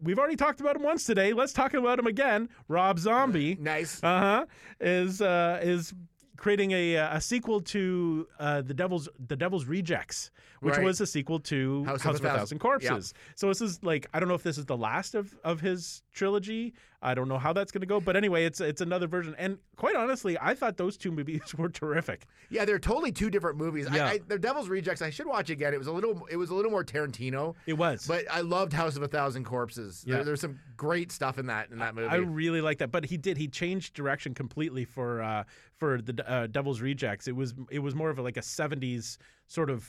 [0.00, 1.32] we've already talked about him once today.
[1.32, 2.48] Let's talk about him again.
[2.68, 4.02] Rob Zombie nice.
[4.04, 4.46] uh huh.
[4.80, 5.92] Is uh, is
[6.36, 10.84] creating a a sequel to uh, the Devil's the Devil's Rejects, which Right.
[10.84, 13.12] was a sequel to House, of, a Thousand, Corpses.
[13.34, 16.02] So this is like I don't know if this is the last of of his
[16.18, 16.74] trilogy.
[17.00, 19.36] I don't know how that's going to go, but anyway, it's it's another version.
[19.38, 22.26] And quite honestly, I thought those two movies were terrific.
[22.50, 23.86] Yeah, they're totally two different movies.
[23.92, 24.06] Yeah.
[24.06, 25.00] I, I, the Devil's Rejects.
[25.00, 25.72] I should watch again.
[25.72, 26.26] It was a little.
[26.28, 27.54] It was a little more Tarantino.
[27.66, 30.02] It was, But I loved House of a Thousand Corpses.
[30.06, 30.16] Yeah.
[30.16, 32.08] There, there's some great stuff in that in that movie.
[32.08, 32.90] I really like that.
[32.90, 33.36] But he did.
[33.36, 35.44] He changed direction completely for uh,
[35.76, 37.28] for the uh, Devil's Rejects.
[37.28, 39.88] It was it was more of a, like a '70s sort of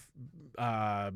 [0.60, 1.10] uh,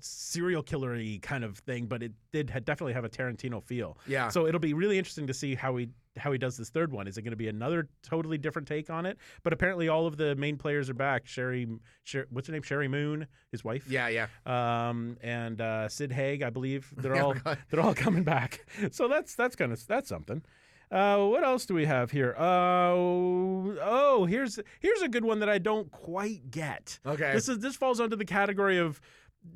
[0.00, 3.98] serial killery kind of thing, but it did ha- definitely have a Tarantino feel.
[4.06, 4.28] Yeah.
[4.28, 7.06] So it'll be really interesting to see how he how he does this third one.
[7.06, 9.16] Is it going to be another totally different take on it?
[9.44, 11.24] But apparently, all of the main players are back.
[11.24, 12.62] Sheri, Sher- what's her name?
[12.62, 13.86] Sheri Moon, his wife.
[13.88, 14.26] yeah, yeah.
[14.44, 17.34] Um, and uh, Sid Haig, I believe they're all
[17.70, 18.66] they're all coming back.
[18.92, 20.42] So that's that's kind of that's something.
[20.90, 22.34] Uh, what else do we have here?
[22.36, 26.98] Uh, oh, here's here's a good one that I don't quite get.
[27.06, 27.32] Okay.
[27.32, 29.00] This is this falls under the category of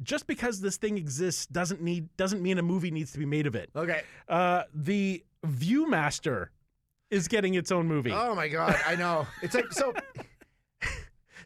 [0.03, 3.47] just because this thing exists doesn't need doesn't mean a movie needs to be made
[3.47, 3.70] of it.
[3.77, 4.03] Okay.
[4.29, 6.49] Uh, the ViewMaster
[7.11, 8.12] is getting its own movie.
[8.12, 9.27] Oh my god, I know.
[9.42, 9.92] It's like so.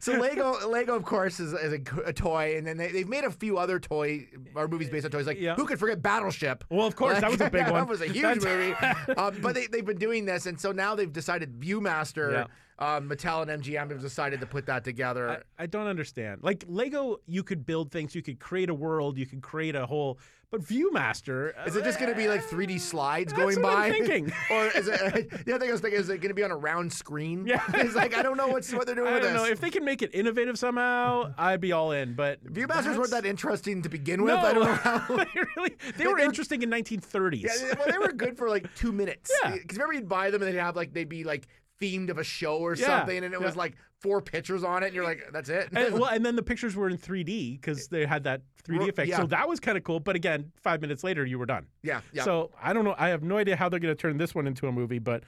[0.00, 3.24] So Lego, Lego of course is, is a, a toy, and then they, they've made
[3.24, 5.26] a few other toy or movies based on toys.
[5.26, 5.56] Like Yeah.
[5.56, 6.62] who could forget Battleship?
[6.70, 7.74] Well, of course, that was a big one.
[7.74, 8.74] that was a huge movie.
[9.16, 12.44] um, but they, they've been doing this, and so now they've decided ViewMaster, Yeah.
[12.78, 15.44] Um, Mattel and MGM have decided to put that together.
[15.58, 16.42] I, I don't understand.
[16.42, 19.86] Like Lego, you could build things, you could create a world, you could create a
[19.86, 20.18] whole.
[20.50, 23.86] But ViewMaster, Is it just going to be like 3D slides That's going what by?
[23.88, 24.32] I'm thinking.
[24.50, 24.98] or is it?
[25.44, 27.46] The other thing I was thinking is it going to be on a round screen?
[27.46, 27.62] Yeah.
[27.74, 29.68] it's like I don't know what's what they're doing I with don't know if they
[29.68, 31.34] can make it innovative somehow.
[31.36, 32.14] I'd be all in.
[32.14, 34.32] But Viewmasters weren't that interesting to begin with.
[34.34, 35.16] No, I don't know how.
[35.16, 37.42] they really they were interesting in 1930s.
[37.42, 39.30] Yeah, well, they were good for like two minutes.
[39.44, 39.52] Yeah.
[39.52, 41.46] Because remember, you'd buy them and they'd have like they'd be like
[41.80, 43.46] themed of a show or Yeah, something, and it yeah.
[43.46, 45.68] was like four pictures on it, and you're like, that's it.
[45.72, 48.86] and, well, and then the pictures were in 3D because they had that 3D Ro-
[48.88, 49.08] effect.
[49.08, 49.16] yeah.
[49.18, 50.00] So that was kind of cool.
[50.00, 51.66] But again, five minutes later, you were done.
[51.82, 52.24] yeah, yeah.
[52.24, 52.94] So I don't know.
[52.98, 55.22] I have no idea how they're going to turn this one into a movie, but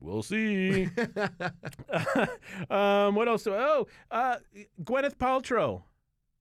[0.00, 0.88] we'll see.
[2.70, 3.46] um, what else?
[3.46, 4.36] Oh, uh,
[4.82, 5.82] Gwyneth Paltrow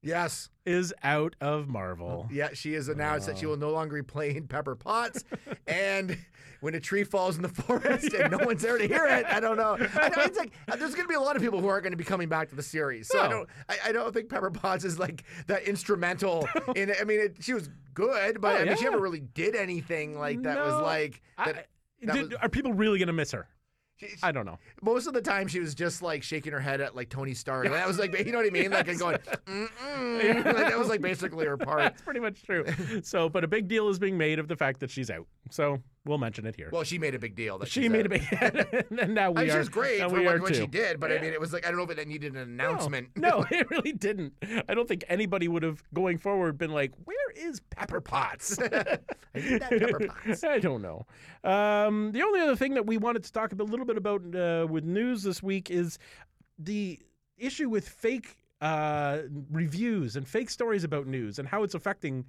[0.02, 0.50] Yes.
[0.66, 2.28] is out of Marvel.
[2.32, 5.24] Yeah, she has announced that she will no longer be playing Pepper Potts.
[5.68, 6.18] and
[6.62, 9.40] when a tree falls in the forest and no one's there to hear it, I
[9.40, 9.74] don't know.
[10.02, 11.84] I know it's like uh, there's going to be a lot of people who aren't
[11.84, 13.08] going to be coming back to the series.
[13.10, 13.50] So I don't.
[13.70, 16.94] I, I don't think Pepper Potts is like that instrumental in.
[17.00, 20.18] I mean, it, she was good, but Oh, I mean, she never really did anything
[20.20, 20.58] like that.
[20.60, 21.68] Was like that.
[22.04, 23.48] that Did- was- are people really gonna miss her?
[23.98, 24.58] she- I don't know.
[24.82, 27.68] most of the time she was just like shaking her head at like Tony Stark.
[27.70, 28.72] That was like, you know what I mean?
[28.72, 30.46] Like and going, Mm-mm.
[30.46, 31.80] like, that was like basically her part.
[31.80, 32.66] That's pretty much true.
[33.04, 35.28] so, but a big deal is being made of the fact that she's out.
[35.52, 36.70] So we'll mention it here.
[36.72, 37.58] Well, she made a big deal.
[37.58, 38.24] That she made a big,
[39.00, 39.54] and now we I mean, are.
[39.54, 41.66] she was great for we what, what she did, but I mean, it was like
[41.66, 43.10] I don't know if it needed an announcement.
[43.16, 44.34] No, no, it really didn't.
[44.68, 49.00] I don't think anybody would have going forward been like, "Where is Pepper Potts?" I
[49.36, 50.44] need that Pepper Potts.
[50.44, 51.06] I don't know.
[51.44, 54.68] Um, the only other thing that we wanted to talk a little bit about uh,
[54.70, 56.00] with news this week is
[56.58, 57.00] the
[57.38, 59.20] issue with fake uh,
[59.52, 62.26] reviews and fake stories about news and how it's affecting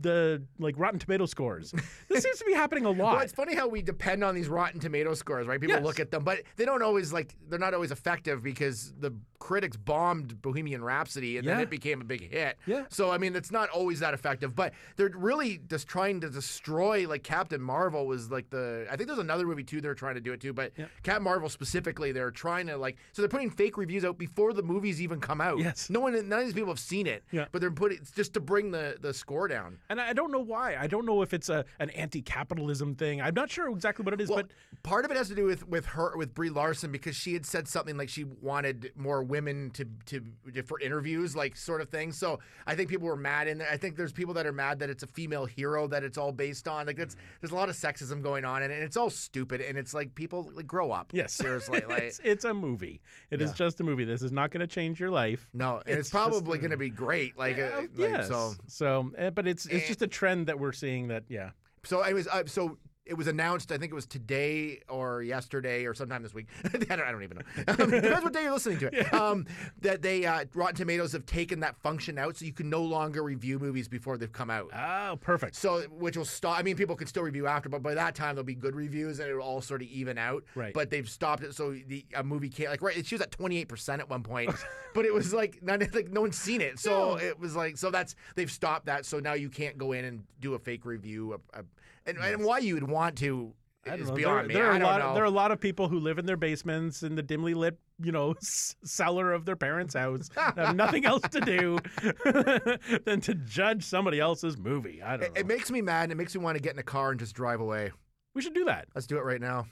[0.00, 1.72] the like Rotten Tomato scores.
[2.08, 3.14] This seems to be happening a lot.
[3.14, 5.60] Well, it's funny how we depend on these Rotten Tomato scores, right?
[5.60, 5.84] People Yes.
[5.84, 9.76] look at them, but they don't always like they're not always effective because the critics
[9.76, 12.56] bombed Bohemian Rhapsody and then it became a big hit.
[12.66, 12.84] Yeah.
[12.90, 17.06] So I mean, it's not always that effective, but they're really just trying to destroy.
[17.08, 18.86] Like Captain Marvel was like the.
[18.90, 19.80] I think there's another movie too.
[19.80, 20.86] They're trying to do it too, but Yeah.
[21.02, 22.96] Captain Marvel specifically, they're trying to like.
[23.12, 25.58] So they're putting fake reviews out before the movies even come out.
[25.58, 25.88] Yes.
[25.90, 27.22] No one, none of these people have seen it.
[27.30, 27.46] Yeah.
[27.52, 29.78] But they're putting it's just to bring the the score down.
[29.88, 30.76] and I don't know why.
[30.76, 33.20] I don't know if it's a an anti-capitalism thing.
[33.22, 34.50] I'm not sure exactly what it is, Well, but
[34.82, 37.46] part of it has to do with with her with Brie Larson because she had
[37.46, 40.22] said something like she wanted more women to to
[40.64, 42.12] for interviews, like sort of thing.
[42.12, 44.90] So I think people were mad, and I think there's people that are mad that
[44.90, 46.86] it's a female hero that it's all based on.
[46.86, 49.60] Like that's there's a lot of sexism going on, and, and it's all stupid.
[49.60, 51.10] And it's like people like grow up.
[51.12, 52.02] yes, seriously, like.
[52.02, 53.00] it's, it's a movie.
[53.30, 53.54] It is Yeah.
[53.56, 54.04] just a movie.
[54.04, 55.48] This is not going to change your life.
[55.52, 57.36] No, and it's, It's probably going to be great.
[57.38, 58.28] Like, uh, Uh, like yes.
[58.28, 58.54] so.
[58.66, 59.88] So, uh, but it's it's Eh.
[59.88, 61.08] just a trend that we're seeing.
[61.08, 61.50] That yeah.
[61.84, 63.72] So was uh, so it was announced.
[63.72, 66.46] I think it was today or yesterday or sometime this week.
[66.64, 67.64] I, don't, I don't even know.
[67.68, 69.12] Um, depends what day you're listening to it.
[69.18, 69.46] Um,
[69.80, 73.22] that they uh, Rotten Tomatoes have taken that function out, so you can no longer
[73.22, 74.70] review movies before they've come out.
[74.74, 75.56] Oh, perfect.
[75.56, 76.58] So, which will stop.
[76.58, 79.18] I mean, people can still review after, but by that time there'll be good reviews
[79.18, 80.44] and it'll all sort of even out.
[80.54, 80.72] Right.
[80.74, 83.04] But they've stopped it, so the a movie can't like right.
[83.04, 84.50] She was at twenty eight percent at one point,
[84.94, 87.16] but it was like not like no one's seen it, so No.
[87.16, 89.04] it was like so that's they've stopped that.
[89.06, 91.66] So now you can't go in and do a fake review, of, of-
[92.08, 93.52] and, and why you would want to
[93.86, 94.14] I don't is know.
[94.14, 94.54] beyond there, me.
[94.54, 94.98] there are I a don't lot.
[95.00, 95.14] know.
[95.14, 97.78] There are a lot of people who live in their basements in the dimly lit,
[98.02, 101.78] you know, cellar of their parents' house, have nothing else to do
[103.04, 105.02] than to judge somebody else's movie.
[105.02, 105.40] I don't it, know.
[105.40, 106.04] it makes me mad.
[106.04, 107.92] and It makes me want to get in a car and just drive away.
[108.34, 108.88] we should do that.
[108.94, 109.66] Let's do it right now.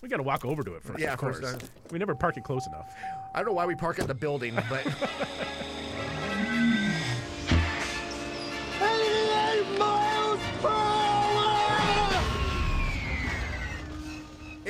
[0.00, 0.98] We got to walk over to it first.
[1.00, 1.38] Yeah, of course.
[1.40, 2.92] first, uh, we never park it close enough.
[3.34, 4.86] I don't know why we park at the building, but.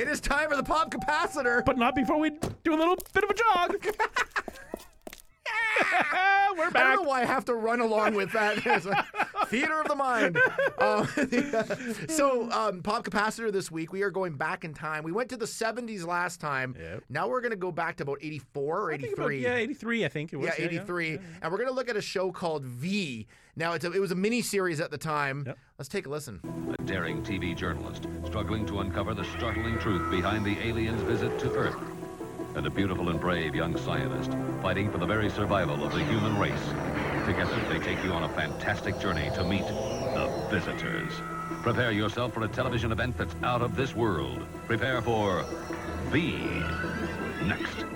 [0.09, 1.63] It is time for the pop capacitor.
[1.63, 2.31] But not before we
[2.63, 3.85] do a little bit of a jog.
[6.57, 8.57] We're I don't know why I have to run along with that.
[8.65, 9.05] It's a
[9.47, 10.37] theater of the mind.
[10.79, 11.05] Um,
[12.07, 15.03] so, um, pop capacitor this week, we are going back in time.
[15.03, 16.73] We went to the 70s last time.
[16.79, 17.03] Yep.
[17.09, 19.43] Now we're going to go back to about 84 or I think about- 83.
[19.43, 20.47] yeah, 83, I think it was.
[20.57, 21.19] Yeah, 83.
[21.41, 23.27] And we're going to look at a show called V.
[23.57, 25.43] Now, it's a, it was a mini series at the time.
[25.47, 25.57] Yep.
[25.77, 26.39] Let's take a listen.
[26.79, 31.51] A daring TV journalist struggling to uncover the startling truth behind the aliens' visit to
[31.51, 31.75] Earth.
[32.55, 34.31] And a beautiful and brave young scientist
[34.61, 36.65] fighting for the very survival of the human race.
[37.25, 41.13] Together, they take you on a fantastic journey to meet the visitors.
[41.61, 44.41] Prepare yourself for a television event that's out of this world.
[44.65, 45.43] Prepare for
[46.09, 46.33] V.
[47.45, 47.88] Next.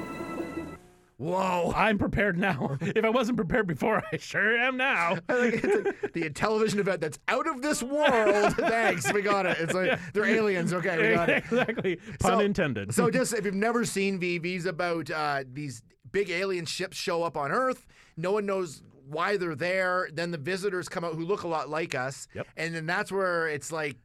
[1.23, 1.73] Whoa.
[1.75, 2.77] I'm prepared now.
[2.81, 5.17] if I wasn't prepared before, I sure am now.
[5.29, 8.53] It's like the television event that's out of this world.
[8.57, 9.57] Thanks, we got it.
[9.59, 10.73] It's like they're aliens.
[10.73, 11.43] Okay, we got it.
[11.45, 11.95] exactly.
[12.19, 12.93] Pun So- intended.
[12.93, 15.81] So just if you've never seen VVs about uh, these
[16.11, 17.85] big alien ships show up on Earth.
[18.17, 20.09] No one knows why they're there.
[20.13, 22.27] Then the visitors come out who look a lot like us.
[22.33, 22.47] Yep.
[22.57, 23.97] And then that's where it's like,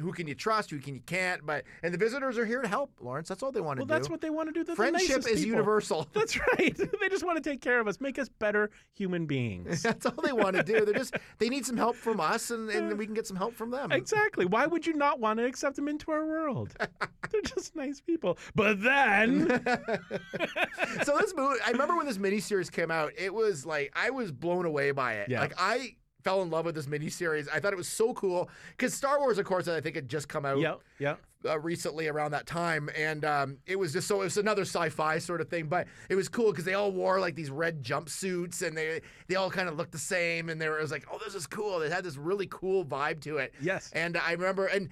[0.00, 0.70] who can you trust?
[0.70, 1.44] Who can you can't?
[1.44, 3.28] But and the visitors are here to help, Lawrence.
[3.28, 3.94] That's all they want to well, do.
[3.94, 4.64] that's what they want to do.
[4.64, 5.42] They're the Friendship is people.
[5.42, 6.08] universal.
[6.12, 6.78] That's right.
[7.00, 9.82] They just want to take care of us, make us better human beings.
[9.90, 10.84] That's all they want to do.
[10.84, 13.54] They're just they need some help from us, and, and we can get some help
[13.54, 13.90] from them.
[13.90, 14.44] Exactly.
[14.44, 16.74] Why would you not want to accept them into our world?
[17.30, 18.38] They're just nice people.
[18.54, 19.48] But then,
[21.04, 24.30] so this movie, I remember when this miniseries came out, it was like I was
[24.32, 25.30] blown away by it.
[25.30, 25.40] Yeah.
[25.40, 27.48] Like I fell in love with this miniseries.
[27.52, 30.28] I thought it was so cool because Star Wars, of course, I think had just
[30.28, 30.58] come out.
[30.58, 31.16] yeah, yeah.
[31.44, 35.18] uh, recently around that time, and um, it was just so it was another sci-fi
[35.18, 38.66] sort of thing, but it was cool because they all wore like these red jumpsuits
[38.66, 41.06] and they they all kind of looked the same, and they were it was like,
[41.12, 41.78] oh, this is cool.
[41.78, 43.54] They had this really cool vibe to it.
[43.60, 43.90] Yes.
[43.92, 44.88] and I remember and.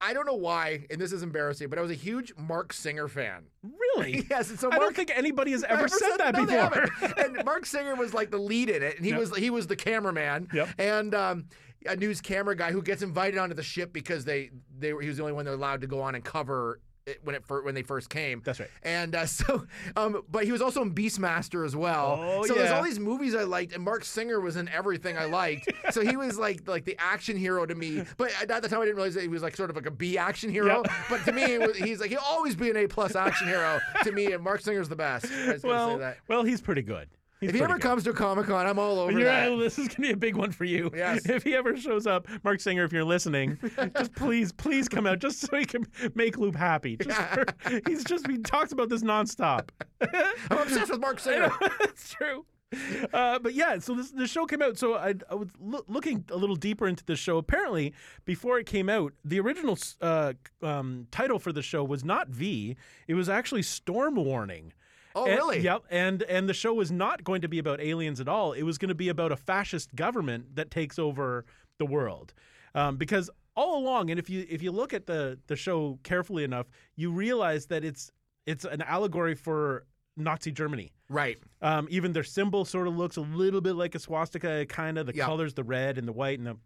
[0.00, 3.06] I don't know why, and this is embarrassing, but I was a huge Marc Singer
[3.08, 3.44] fan.
[3.62, 4.26] Really?
[4.30, 6.86] Yes, and so I don't think anybody has ever, said, that no, before.
[7.18, 9.20] and Marc Singer was like the lead in it, and he Yep.
[9.20, 10.48] was he was the cameraman.
[10.54, 10.68] Yep.
[10.78, 11.44] And um,
[11.86, 15.08] a news camera guy who gets invited onto the ship because they they were, he
[15.08, 16.80] was the only one that allowed to go on and cover
[17.22, 18.42] when it when they first came.
[18.44, 18.70] That's right.
[18.82, 22.18] And uh, so, um, but he was also in Beastmaster as well.
[22.20, 25.26] Oh, so there's all these movies I liked, and Marc Singer was in everything I
[25.26, 25.70] liked.
[25.90, 28.04] so he was like like the action hero to me.
[28.16, 29.90] But at the time, I didn't realize that he was like sort of like a
[29.90, 30.82] B action hero.
[30.84, 30.92] Yep.
[31.10, 34.12] But to me, was, he's like he'll always be an A plus action hero to
[34.12, 34.32] me.
[34.32, 35.26] And Marc Singer's the best.
[35.26, 36.18] I was well, say that.
[36.28, 37.08] well, he's pretty good.
[37.40, 37.82] He's If he ever good.
[37.82, 39.48] comes to Comic Con, I'm all over that.
[39.58, 40.90] this is going to be a big one for you.
[40.94, 41.26] Yes.
[41.28, 43.58] If he ever shows up, Marc Singer, if you're listening,
[43.96, 46.96] just please, please come out just so he can make Loop happy.
[46.98, 47.46] Just for-
[47.86, 49.70] he's just, he talks about this nonstop.
[50.50, 51.50] I'm obsessed with Marc Singer.
[51.80, 52.44] That's true.
[53.12, 54.78] Uh, but yeah, so this the show came out.
[54.78, 57.36] So I, I was loo- looking a little deeper into the show.
[57.38, 57.92] Apparently,
[58.24, 62.76] before it came out, the original uh, um, title for the show was not V.
[63.08, 64.72] It was actually Storm Warning.
[65.14, 65.60] Oh, And- really?
[65.60, 65.84] Yep.
[65.90, 68.52] And and the show was not going to be about aliens at all.
[68.52, 71.44] It was going to be about a fascist government that takes over
[71.78, 72.32] the world.
[72.74, 76.44] Um, because all along, and if you if you look at the the show carefully
[76.44, 78.10] enough, you realize that it's
[78.46, 79.84] it's an allegory for
[80.16, 80.92] Nazi Germany.
[81.08, 81.38] Right.
[81.60, 85.06] Um, even their symbol sort of looks a little bit like a swastika, kind of
[85.06, 85.24] the Yeah.
[85.26, 86.56] colors, the red and the white and the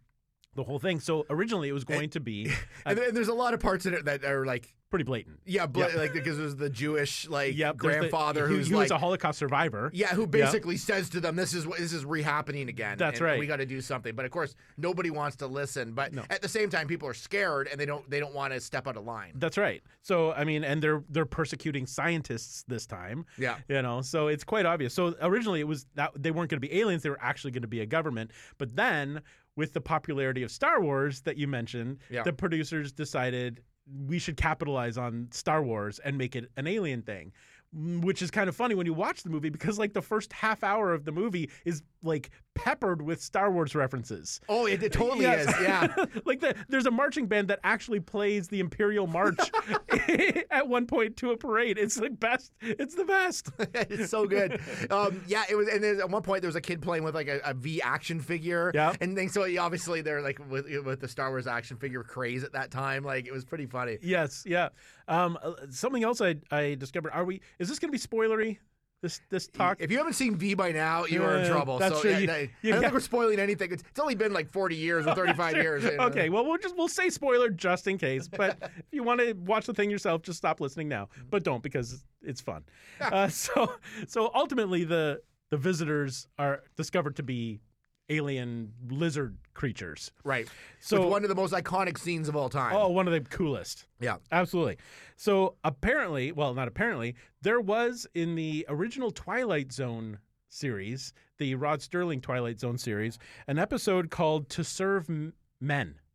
[0.55, 1.01] the whole thing.
[1.01, 2.51] So originally, it was going to be
[2.87, 5.41] And, and there's a lot of parts in it that are like, pretty blatant.
[5.45, 5.87] yeah, Yeah.
[5.97, 8.99] like because there's the Jewish like Yep, the- grandfather he, who's he like, was a
[8.99, 9.91] Holocaust survivor.
[9.93, 13.27] yeah, who basically says to them, "This is what this is rehappening again." That's and
[13.27, 13.39] right.
[13.41, 14.15] We got to do something.
[14.15, 15.95] But of course, nobody wants to listen.
[15.95, 16.23] But No.
[16.31, 18.87] at the same time, people are scared and they don't they don't want to step
[18.87, 19.33] out of line.
[19.35, 19.83] That's right.
[20.03, 23.27] So I mean, and they're they're persecuting scientists this time.
[23.37, 23.57] Yeah.
[23.69, 24.95] You know, so it's quite obvious.
[24.95, 27.63] So originally it was that they weren't going to be aliens; they were actually going
[27.63, 28.31] to be a government.
[28.59, 29.23] But then,
[29.57, 32.23] with the popularity of Star Wars that you mentioned, Yeah.
[32.23, 33.63] the producers decided
[34.07, 37.33] we should capitalize on Star Wars and make it an alien thing.
[37.77, 40.63] Which is kind of funny when you watch the movie because, like, the first half
[40.63, 44.41] hour of the movie is like peppered with Star Wars references.
[44.49, 45.49] Oh, it, it totally Yes.
[45.49, 45.61] is.
[45.61, 45.93] Yeah.
[46.25, 49.39] like the, there's a marching band that actually plays the Imperial March
[50.51, 51.79] at one point to a parade.
[51.79, 52.53] It's the best.
[52.61, 53.49] It's the best.
[53.59, 54.61] it's so good.
[54.91, 55.69] Um, yeah, it was.
[55.69, 57.83] And then at one point, there was a kid playing with like a, a V
[57.83, 58.71] action figure.
[58.75, 58.95] Yeah.
[59.01, 62.53] And then so obviously they're like with with the Star Wars action figure craze at
[62.53, 63.03] that time.
[63.05, 63.99] Like it was pretty funny.
[64.03, 64.69] yes, yeah.
[65.09, 67.13] Um, uh, something else I I discovered.
[67.13, 67.41] Are we?
[67.59, 68.59] Is this going to be spoilery?
[69.05, 69.77] This this talk.
[69.81, 71.77] If you haven't seen V by now, you are in trouble.
[71.79, 72.11] that's so true.
[72.13, 73.71] yeah, You- I, I don't think we're spoiling anything.
[73.71, 75.85] It's, it's only been like 40 years or 35 years.
[75.85, 76.05] you know.
[76.05, 78.29] Okay, well we'll just we'll say spoiler just in case.
[78.29, 81.11] But if you want to watch the thing yourself, just stop listening now.
[81.29, 82.65] But don't because it's fun.
[83.03, 83.75] Uh, so
[84.09, 87.61] so ultimately the the visitors are discovered to be
[88.09, 90.11] alien lizard creatures.
[90.25, 90.49] Right.
[90.81, 92.75] So- With one of the most iconic scenes of all time.
[92.77, 93.87] Oh, one of the coolest.
[94.01, 94.17] yeah.
[94.33, 94.79] Absolutely.
[95.17, 101.81] So apparently, well, not apparently, there was in the original Twilight Zone series, the Rod
[101.81, 105.33] Serling Twilight Zone series, an episode called "To Serve M-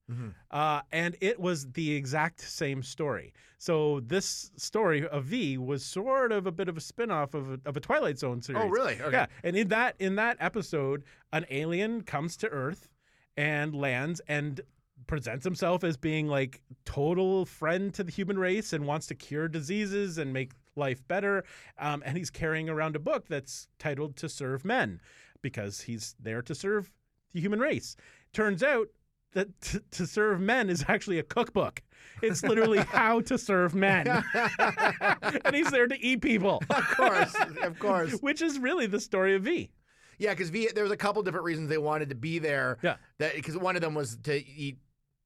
[0.10, 3.34] Men." Uh, and it was the exact same story.
[3.58, 7.60] So this story of V was sort of a bit of a spin-off of a,
[7.65, 8.63] of a Twilight Zone series.
[8.63, 9.00] Oh, really?
[9.02, 9.12] Okay.
[9.12, 9.26] Yeah.
[9.43, 12.89] And in that in that episode, an alien comes to Earth
[13.38, 14.62] and lands and
[15.08, 19.48] presents himself as being like total friend to the human race and wants to cure
[19.48, 21.43] diseases and make life better.
[21.78, 25.02] Um, and he's carrying around a book that's titled "To Serve Men"
[25.41, 26.91] because he's there to serve
[27.34, 27.95] the human race.
[28.34, 28.88] Turns out
[29.34, 31.82] that t- to serve men is actually a cookbook.
[32.22, 34.08] It's literally how to serve men,
[35.46, 37.36] and he's there to eat people, Of course.
[37.63, 38.12] of course.
[38.22, 39.70] which is really the story of V.
[40.18, 42.78] Yeah, because V, there was a couple different reasons they wanted to be there.
[42.82, 42.96] Yeah.
[43.20, 44.78] That because one of them was to eat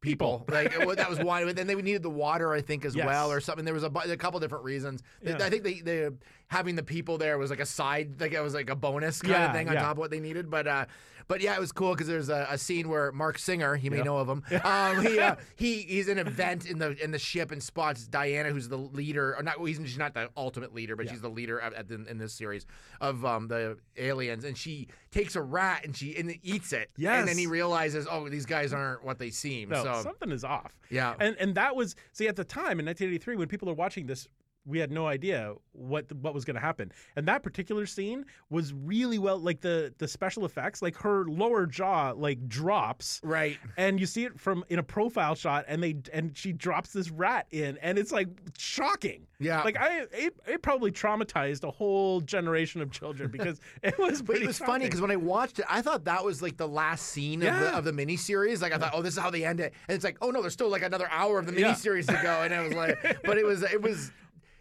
[0.01, 0.45] people.
[0.49, 1.45] like well, that was one.
[1.45, 3.05] But then they needed the water, I think, as Yes.
[3.07, 3.65] well, or something.
[3.65, 5.01] There was a, a couple different reasons.
[5.23, 5.37] They- Yeah.
[5.45, 6.09] I think they, they
[6.53, 9.33] having the people there was like a side, like it was like a bonus kind
[9.33, 9.81] Yeah, of thing on yeah.
[9.81, 10.49] top of what they needed.
[10.49, 10.85] But uh,
[11.27, 13.97] but yeah, it was cool because there's a, a scene where Marc Singer, you may
[13.97, 14.03] Yeah.
[14.03, 17.51] know of him, um, he uh, he he's an event in the in the ship
[17.51, 19.55] and spots Diana, who's the leader, or not.
[19.65, 22.33] He's, she's not the ultimate leader, but she's the leader at, at the, in this
[22.33, 22.65] series
[23.01, 26.89] of um, the aliens, and she takes a rat and she and eats it.
[26.97, 29.69] and then he realizes, oh, these guys aren't what they seem.
[29.69, 30.77] No, so something is off.
[30.89, 31.15] Yeah.
[31.19, 34.27] And and that was see at the time in 1983 when people are watching this
[34.65, 36.91] we had no idea what what was going to happen.
[37.15, 41.65] And that particular scene was really well like the the special effects, like her lower
[41.65, 43.57] jaw like drops Right.
[43.77, 47.09] and you see it from in a profile shot and they and she drops this
[47.11, 49.63] rat in and it's like shocking Yeah.
[49.63, 54.37] like i it, it probably traumatized a whole generation of children because it was But
[54.37, 57.07] it was funny because when I watched it, I thought that was like the last
[57.07, 57.77] scene of, the, Yeah.
[57.77, 58.61] of the miniseries.
[58.61, 60.41] Like I thought, oh, this is how they end it, and it's like, oh no,
[60.41, 61.73] there's still like another hour of the Yeah.
[61.73, 64.11] miniseries to go, and I was like, but it was it was.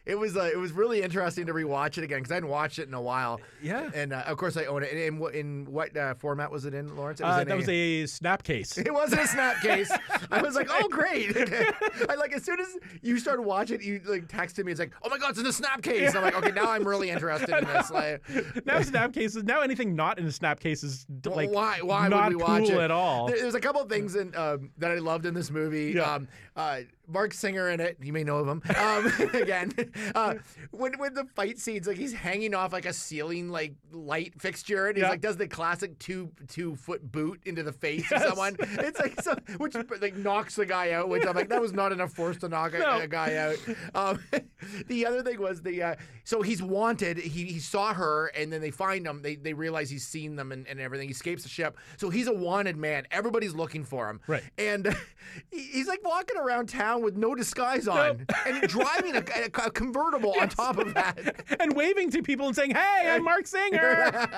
[0.04, 2.80] It was uh, it was really interesting to rewatch it again because I hadn't watched
[2.80, 3.40] it in a while.
[3.62, 3.88] Yeah.
[3.94, 4.90] and uh, of course I own it.
[4.90, 7.20] And in, what in what uh, format was it in, Lawrence?
[7.20, 9.92] It uh, in that was a snap case It wasn't a snap case.
[10.30, 11.36] I was like, oh great!
[12.08, 12.66] I like as soon as
[13.00, 14.72] you started watching, it, you like texted me.
[14.72, 16.16] It's like, oh my god, it's in the snap case.
[16.16, 17.90] I'm like, okay, now I'm really interested in this.
[17.90, 18.22] Like,
[18.66, 22.08] now snap cases now anything not in a snap case is Well, like why why
[22.08, 24.34] not would we watch cool it at all There- There's a couple of things in,
[24.34, 25.92] um, that I loved in this movie.
[25.92, 26.12] Yeah.
[26.12, 28.62] Um, uh, Marc Singer in it, you may know of him.
[28.76, 29.72] Um, again,
[30.14, 30.34] uh,
[30.70, 34.86] when when the fight scenes, like he's hanging off like a ceiling like light fixture,
[34.88, 35.10] and he's Yeah.
[35.10, 38.22] like does the classic two two foot boot into the face Yes.
[38.22, 38.56] of someone.
[38.60, 41.08] It's like so, which like knocks the guy out.
[41.08, 43.00] Which I'm like that was not enough force to knock a, No.
[43.00, 43.56] a guy out.
[43.94, 44.22] Um,
[44.86, 45.94] the other thing was the uh,
[46.24, 47.18] so he's wanted.
[47.18, 49.22] He he saw her, and then they find him.
[49.22, 51.08] They they realize he's seen them and, and everything.
[51.08, 53.06] He escapes the ship, so he's a wanted man.
[53.10, 54.20] Everybody's looking for him.
[54.26, 54.42] Right.
[54.56, 54.94] And
[55.50, 60.34] he's like walking around town with no disguise on, and driving a, a- a convertible
[60.40, 61.36] on top of that.
[61.60, 64.12] and waving to people and saying hey i'm marc singer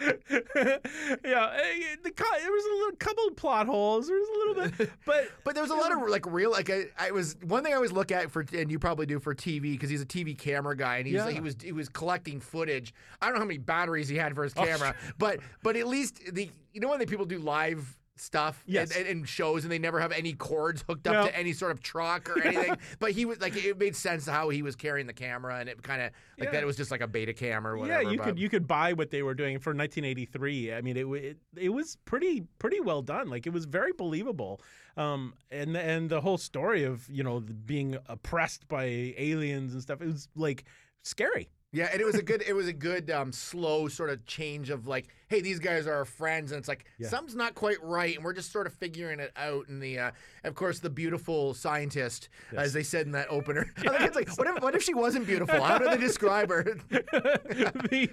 [0.00, 4.54] yeah eh, the, there was a little couple of plot holes there was a little
[4.78, 7.62] bit but But there was a lot of like real like I, I was one
[7.64, 10.06] thing I always look at for and you probably do for TV because he's a
[10.06, 11.30] TV camera guy and he's Yeah.
[11.30, 12.94] he was he was collecting footage.
[13.20, 15.86] I don't know how many batteries he had for his Oh, camera, but but at
[15.86, 18.94] least the you know when the people do live stuff Yes.
[18.96, 21.26] and, and, shows and they never have any cords hooked up No.
[21.26, 22.76] to any sort of truck or anything.
[22.98, 25.82] but he was like it made sense how he was carrying the camera and it
[25.82, 26.50] kind of like Yeah.
[26.52, 28.02] that it was just like a Betacam or whatever.
[28.02, 30.96] yeah you but- could you could buy what they were doing for 1983 i mean
[30.96, 34.60] it, it it was pretty pretty well done like it was very believable
[34.96, 38.84] um and and the whole story of you know being oppressed by
[39.18, 40.64] aliens and stuff it was like
[41.02, 44.26] scary Yeah, and it was a good it was a good um, slow sort of
[44.26, 47.08] change of like, hey, these guys are our friends, and it's like Yeah.
[47.08, 49.68] something's not quite right, and we're just sort of figuring it out.
[49.68, 50.10] And the uh,
[50.44, 54.36] of course the beautiful scientist, as they said in that opener, I think it's like,
[54.36, 55.62] what if what if she wasn't beautiful?
[55.62, 56.62] How do they describe her?
[56.90, 58.10] the,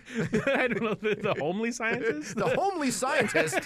[0.55, 3.59] i don't know the, the homely scientist the homely scientist.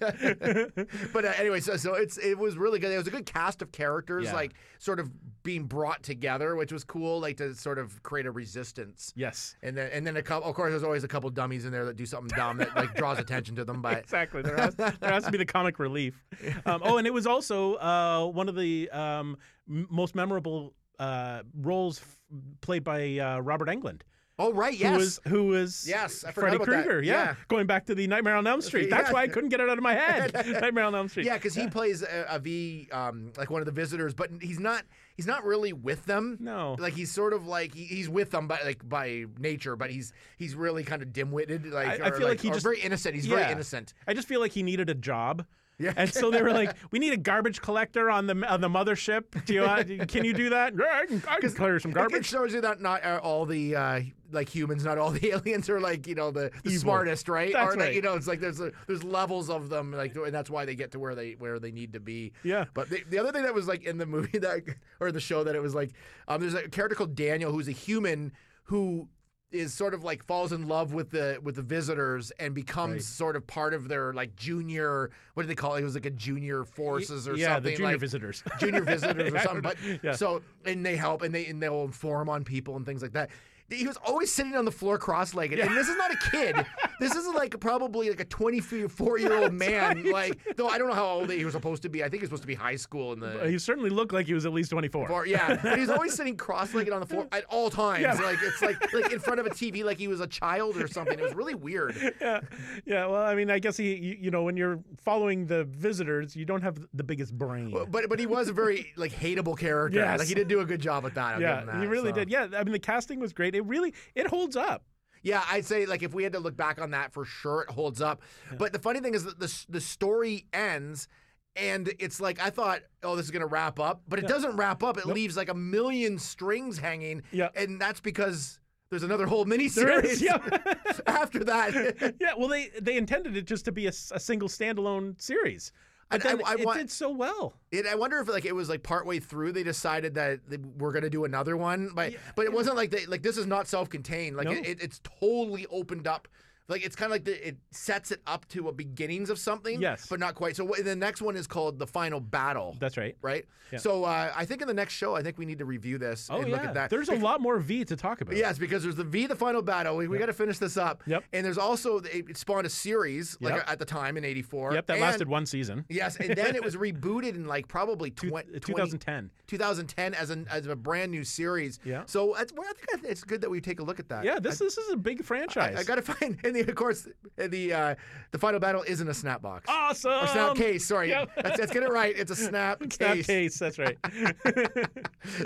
[1.12, 2.92] but uh, anyway, so so it's it was really good.
[2.92, 4.34] It was a good cast of characters, Yeah.
[4.34, 5.10] like sort of
[5.42, 9.12] being brought together, which was cool, like to sort of create a resistance.
[9.16, 10.48] yes And then, and then a couple.
[10.48, 12.94] Of course, there's always a couple dummies in there that do something dumb that like
[12.94, 13.82] draws attention to them.
[13.82, 14.42] But exactly.
[14.42, 16.22] There has, there has to be the comic relief.
[16.66, 19.36] Um, oh, and it was also uh, one of the um,
[19.68, 22.18] m- most memorable uh, roles f-
[22.60, 24.02] played by uh, Robert Englund.
[24.38, 26.58] oh right, yes, Who was who was Yes, I Freddy.
[26.58, 27.02] Krueger?
[27.02, 27.12] Yeah.
[27.12, 27.34] Yeah.
[27.48, 28.88] going back to the Nightmare on Elm Street.
[28.90, 29.12] That's Yeah.
[29.14, 30.32] why I couldn't get it out of my head.
[30.60, 31.26] Nightmare on Elm Street.
[31.26, 34.60] yeah, because he plays a, a V, um, like one of the visitors, but he's
[34.60, 34.84] not.
[35.16, 36.38] He's not really with them.
[36.40, 36.76] No.
[36.78, 40.12] like he's sort of like he, he's with them, by like by nature, but he's
[40.38, 41.66] he's really kind of dim-witted.
[41.66, 43.14] Like I- I feel like he or just- very innocent.
[43.14, 43.36] He's Yeah.
[43.36, 43.92] very innocent.
[44.06, 45.44] I just feel like he needed a job.
[45.80, 45.94] Yeah.
[45.96, 49.44] And so they were like, "We need a garbage collector on the on the mothership.
[49.46, 50.74] Do you want, can you do that?
[50.78, 53.18] Yeah, I can, I can clear some It- It garbage." shows you that not uh,
[53.22, 54.00] all the uh,
[54.30, 57.52] like humans, not all the aliens are like you know the, the smartest, right?
[57.52, 57.94] That's or like, right.
[57.94, 60.74] you know, it's like there's a, there's levels of them, like, and that's why they
[60.74, 62.32] get to where they where they need to be.
[62.44, 62.66] Yeah.
[62.74, 64.62] But the, the other thing that was like in the movie that
[65.00, 65.92] or the show that it was like,
[66.28, 68.32] um, there's a character called Daniel who's a human
[68.64, 69.08] who
[69.52, 73.02] is sort of like falls in love with the with the visitors and becomes Right.
[73.02, 75.80] sort of part of their like junior what do they call it?
[75.80, 77.40] It was like a junior forces or something.
[77.40, 77.70] yeah, something.
[77.72, 78.44] the junior like, visitors.
[78.60, 79.62] junior visitors or something.
[79.62, 79.76] But.
[80.02, 80.12] Yeah.
[80.12, 83.30] so and they help and they and they'll inform on people and things like that.
[83.70, 86.56] He was always sitting on the floor cross-legged, and this is not a kid.
[87.00, 90.10] this is like probably like a 24-year-old man.
[90.10, 92.02] Like, though I don't know how old he was supposed to be.
[92.02, 93.48] I think he was supposed to be high school in the.
[93.48, 95.10] he certainly looked like he was at least 24.
[95.10, 98.02] Or, yeah, but he was always sitting cross-legged on the floor at all times.
[98.02, 98.14] Yeah.
[98.14, 100.88] Like it's like like in front of a TV, like he was a child or
[100.88, 101.18] something.
[101.18, 101.96] It was really weird.
[102.20, 102.40] yeah,
[102.84, 103.06] yeah.
[103.06, 106.62] Well, I mean, I guess he, you, know, when you're following the visitors, you don't
[106.62, 107.74] have the biggest brain.
[107.90, 109.98] But but he was a very like hateable character.
[109.98, 110.18] Yes.
[110.18, 111.36] Like he did do a good job with that.
[111.36, 112.16] I'll yeah, that, he really so.
[112.16, 112.30] did.
[112.30, 113.59] Yeah, I mean, the casting was great.
[113.60, 114.84] It really, it holds up.
[115.22, 117.70] Yeah, I'd say like if we had to look back on that for sure, it
[117.70, 118.22] holds up.
[118.56, 121.08] But the funny thing is that the the story ends.
[121.56, 124.82] And it's like I thought, oh, this is gonna wrap up, but it doesn't wrap
[124.84, 124.96] up.
[124.98, 127.48] It leaves like a million strings hanging, Yeah.
[127.56, 130.38] and that's because there's another whole mini series yeah.
[131.06, 132.14] after that.
[132.20, 135.72] yeah, well, they they intended it just to be a single standalone series.
[136.10, 137.54] But I- then I it want- did so well.
[137.70, 140.92] It, I wonder if like it was like partway through they decided that they we're
[140.92, 144.36] gonna do another one, but but it wasn't like they like this is not self-contained.
[144.36, 144.52] Like No.
[144.52, 146.28] it, it's totally opened up.
[146.70, 149.80] Like it's kind of like the, it sets it up to a beginnings of something.
[149.80, 150.06] Yes.
[150.08, 150.56] but not quite.
[150.56, 152.76] So what, the next one is called the final battle.
[152.80, 153.16] That's right.
[153.22, 153.44] right.
[153.72, 153.78] Yeah.
[153.78, 156.28] So uh, I think in the next show, I think we need to review this
[156.30, 156.54] Oh and yeah.
[156.56, 156.90] look at that.
[156.90, 158.36] There's a lot more V to talk about.
[158.36, 159.96] Yes, because there's the V, the final battle.
[159.96, 161.02] We, we got to finish this up.
[161.06, 161.24] Yep.
[161.32, 163.64] And there's also it spawned a series like Yep.
[163.70, 164.74] at the time in '84.
[164.74, 164.86] Yep.
[164.86, 165.84] That and- lasted one season.
[165.88, 169.30] Yes, and then it was rebooted in like probably Two- twen- 20 2010.
[169.46, 171.78] 2010 as an as a brand new series.
[171.84, 172.02] Yeah.
[172.06, 174.24] So that's, well, I think it's good that we take a look at that.
[174.24, 174.38] Yeah.
[174.40, 175.76] This this is a big franchise.
[175.78, 177.06] I, got to find, and the, of course,
[177.36, 177.94] the uh,
[178.32, 179.66] the final battle isn't a snap box.
[179.68, 180.12] awesome.
[180.12, 181.08] Or snap case, sorry.
[181.10, 181.30] Yep.
[181.44, 182.14] Let's, let's get it right.
[182.16, 183.26] It's a snap, Snap case.
[183.26, 183.58] case.
[183.58, 183.98] That's right.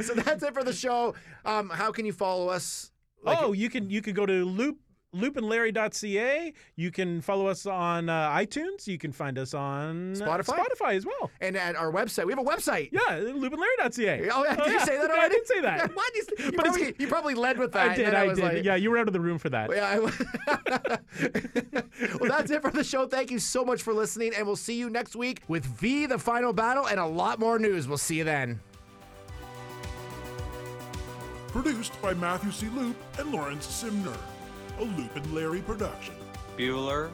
[0.02, 1.14] so that's it for the show.
[1.44, 2.90] Um, how can you follow us?
[3.22, 4.78] Like- oh, you can you can go to loop
[5.14, 6.52] loopandlarry.ca.
[6.76, 8.86] You can follow us on uh, iTunes.
[8.86, 10.58] You can find us on Spotify?
[10.58, 11.30] Spotify as well.
[11.40, 12.90] and at our website, we have a website.
[12.92, 14.28] Yeah, loopandlarry.ca.
[14.32, 14.56] Oh, yeah.
[14.56, 15.20] Did you say that Yeah.
[15.20, 15.90] I didn't say that.
[15.94, 17.90] Why did you, you, But it's- probably, you probably led with that.
[17.90, 18.06] I did.
[18.08, 18.44] and I, was did.
[18.54, 19.70] like- yeah, you were out of the room for that.
[19.74, 20.00] Yeah.
[20.48, 20.98] I-
[22.20, 23.06] well, that's it for the show.
[23.06, 26.18] Thank you so much for listening, and we'll see you next week with V, the
[26.18, 27.86] final battle, and a lot more news.
[27.88, 28.60] We'll see you then.
[31.48, 32.66] Produced by Matthew C.
[32.74, 34.16] Loop and Lawrence Simner.
[34.78, 36.14] A Loop and Larry production.
[36.56, 37.10] Bueller,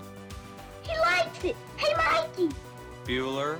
[0.82, 1.56] He likes it.
[1.76, 2.54] Hey, Mikey.
[3.06, 3.58] Bueller,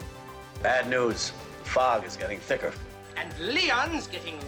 [0.63, 1.33] Bad news.
[1.65, 2.73] Fog is getting thicker.
[3.17, 4.39] And Leon's getting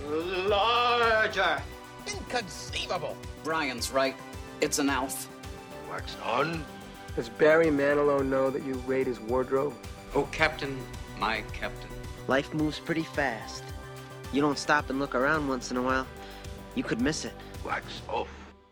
[0.49, 1.61] larger.
[2.07, 3.17] Inconceivable.
[3.45, 4.17] Brian's right.
[4.61, 5.29] It's an elf.
[5.91, 6.65] Wax on.
[7.17, 9.75] Does Barry Manilow know that you raid his wardrobe?
[10.15, 10.79] oh Captain,
[11.19, 11.89] my Captain.
[12.29, 13.65] Life moves pretty fast.
[14.33, 16.07] You don't stop and look around once in a while,
[16.75, 17.35] you could miss it.
[17.65, 18.29] Wax off.